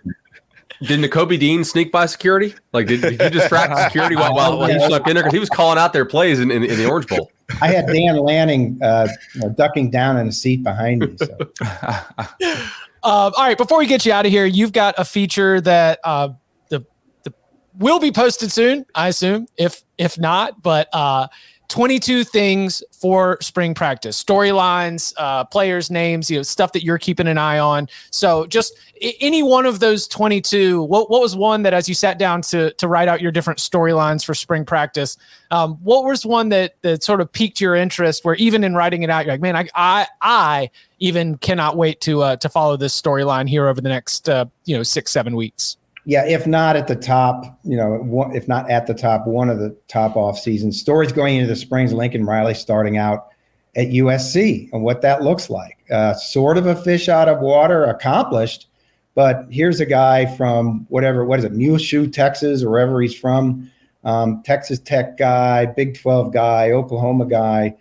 [0.82, 2.54] Did Nakobe Dean sneak by security?
[2.72, 5.22] Like, did, did you distract security while, while, while he snuck in there?
[5.22, 7.30] Because he was calling out their plays in, in, in the Orange Bowl.
[7.60, 11.16] I had Dan Lanning uh, you know, ducking down in a seat behind me.
[11.18, 11.38] So.
[13.04, 15.98] Uh, all right, before we get you out of here, you've got a feature that
[16.04, 16.28] uh,
[16.68, 16.86] the
[17.24, 17.34] the
[17.76, 19.48] will be posted soon, I assume.
[19.56, 21.26] If if not, but uh,
[21.72, 27.26] 22 things for spring practice, storylines, uh, players' names, you know, stuff that you're keeping
[27.26, 27.88] an eye on.
[28.10, 30.82] So, just any one of those 22.
[30.82, 33.58] What what was one that, as you sat down to to write out your different
[33.58, 35.16] storylines for spring practice,
[35.50, 38.22] um, what was one that that sort of piqued your interest?
[38.22, 42.02] Where even in writing it out, you're like, man, I I I even cannot wait
[42.02, 45.36] to uh, to follow this storyline here over the next uh, you know six seven
[45.36, 45.78] weeks.
[46.04, 49.58] Yeah, if not at the top, you know, if not at the top, one of
[49.60, 51.92] the top off season stories going into the springs.
[51.92, 53.28] Lincoln Riley starting out
[53.76, 55.78] at USC and what that looks like.
[55.90, 58.68] Uh, sort of a fish out of water, accomplished,
[59.14, 63.70] but here's a guy from whatever, what is it, Muleshoe, Texas, or wherever he's from,
[64.04, 67.74] um, Texas Tech guy, Big 12 guy, Oklahoma guy,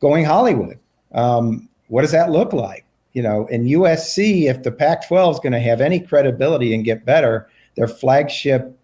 [0.00, 0.78] going Hollywood.
[1.12, 2.84] Um, what does that look like?
[3.12, 6.84] You know, in USC, if the Pac 12 is going to have any credibility and
[6.84, 8.78] get better, their flagship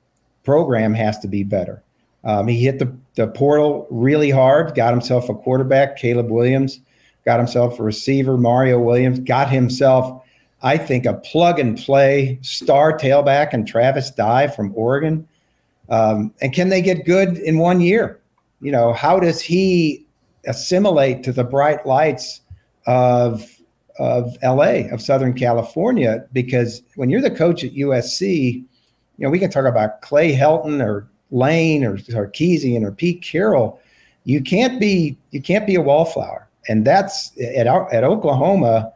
[0.44, 1.82] program has to be better.
[2.24, 6.80] Um, he hit the, the portal really hard, got himself a quarterback, Caleb Williams,
[7.24, 10.22] got himself a receiver, Mario Williams, got himself,
[10.62, 15.26] I think, a plug and play star tailback and Travis Dye from Oregon.
[15.88, 18.20] Um, and can they get good in one year?
[18.60, 20.06] You know, how does he
[20.46, 22.40] assimilate to the bright lights
[22.86, 23.46] of
[23.98, 26.24] of LA, of Southern California?
[26.32, 28.64] Because when you're the coach at USC,
[29.20, 33.78] you know, we can talk about Clay Helton or Lane or Sarkisian or Pete Carroll,
[34.24, 36.48] you can't be you can't be a wallflower.
[36.68, 38.92] And that's at at Oklahoma.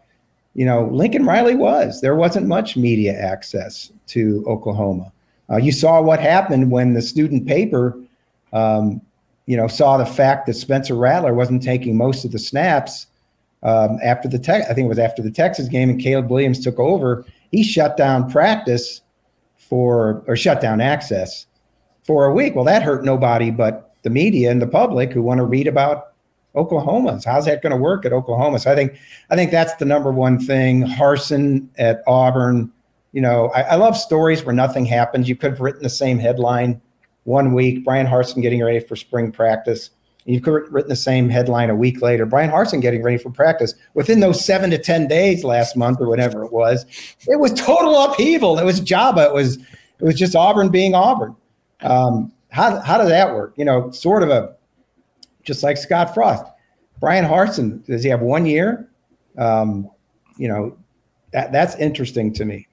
[0.55, 2.01] You know, Lincoln Riley was.
[2.01, 5.13] There wasn't much media access to Oklahoma.
[5.51, 7.99] Uh, you saw what happened when the student paper,
[8.53, 9.03] um,
[9.47, 13.09] you know, saw the fact that Spencer Rattler wasn't taking most of the snaps
[13.63, 14.63] um, after the tech.
[14.71, 17.27] I think it was after the Texas game, and Caleb Williams took over.
[17.51, 19.03] He shut down practice
[19.75, 21.47] for or shut down access
[22.05, 22.55] for a week.
[22.55, 26.13] Well, that hurt nobody but the media and the public who want to read about
[26.55, 27.19] Oklahoma.
[27.25, 28.61] How's that going to work at Oklahoma?
[28.61, 28.97] So I think
[29.31, 30.83] I think that's the number one thing.
[30.85, 32.71] Harsin at Auburn.
[33.11, 35.29] You know, I, I love stories where nothing happens.
[35.29, 36.81] You could have written the same headline
[37.25, 37.85] one week.
[37.85, 39.91] Bryan Harsin getting ready for spring practice.
[40.27, 42.25] You could have written the same headline a week later.
[42.25, 43.75] Bryan Harsin getting ready for practice.
[43.93, 46.87] Within those seven to ten days last month or whatever it was,
[47.29, 48.59] it was total upheaval.
[48.59, 49.25] It was Java.
[49.25, 51.37] It was it was just Auburn being Auburn.
[51.83, 53.55] Um, how how does that work?
[53.57, 54.57] You know, sort of a
[55.43, 56.45] just like Scott Frost.
[57.01, 58.89] Bryan Harsin, does he have one year?
[59.37, 59.91] Um,
[60.39, 60.77] you know,
[61.33, 62.67] that that's interesting to me.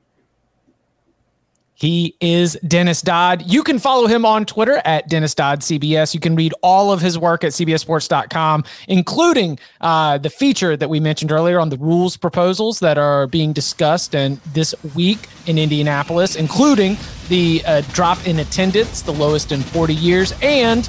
[1.81, 3.41] He is Dennis Dodd.
[3.51, 6.13] You can follow him on Twitter at Dennis Dodd CBS.
[6.13, 10.99] You can read all of his work at CBSSports.com, including uh, the feature that we
[10.99, 16.35] mentioned earlier on the rules proposals that are being discussed and this week in Indianapolis,
[16.35, 16.97] including
[17.29, 20.87] the uh, drop in attendance, the lowest in 40 years, and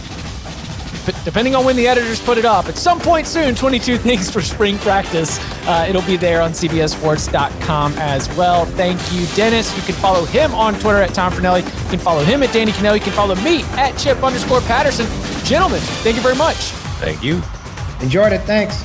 [1.24, 4.40] depending on when the editors put it up, at some point soon, 22 things for
[4.42, 5.38] spring practice.
[5.66, 8.64] Uh, it'll be there on CBSSports.com as well.
[8.64, 9.74] Thank you, Dennis.
[9.76, 11.64] You can follow him on Twitter at Tom Fornelli.
[11.64, 12.94] You can follow him at Danny Kanell.
[12.94, 15.06] You can follow me at Chip underscore Patterson.
[15.44, 16.56] Gentlemen, thank you very much.
[17.00, 17.42] Thank you.
[18.00, 18.40] Enjoyed it.
[18.42, 18.84] Thanks.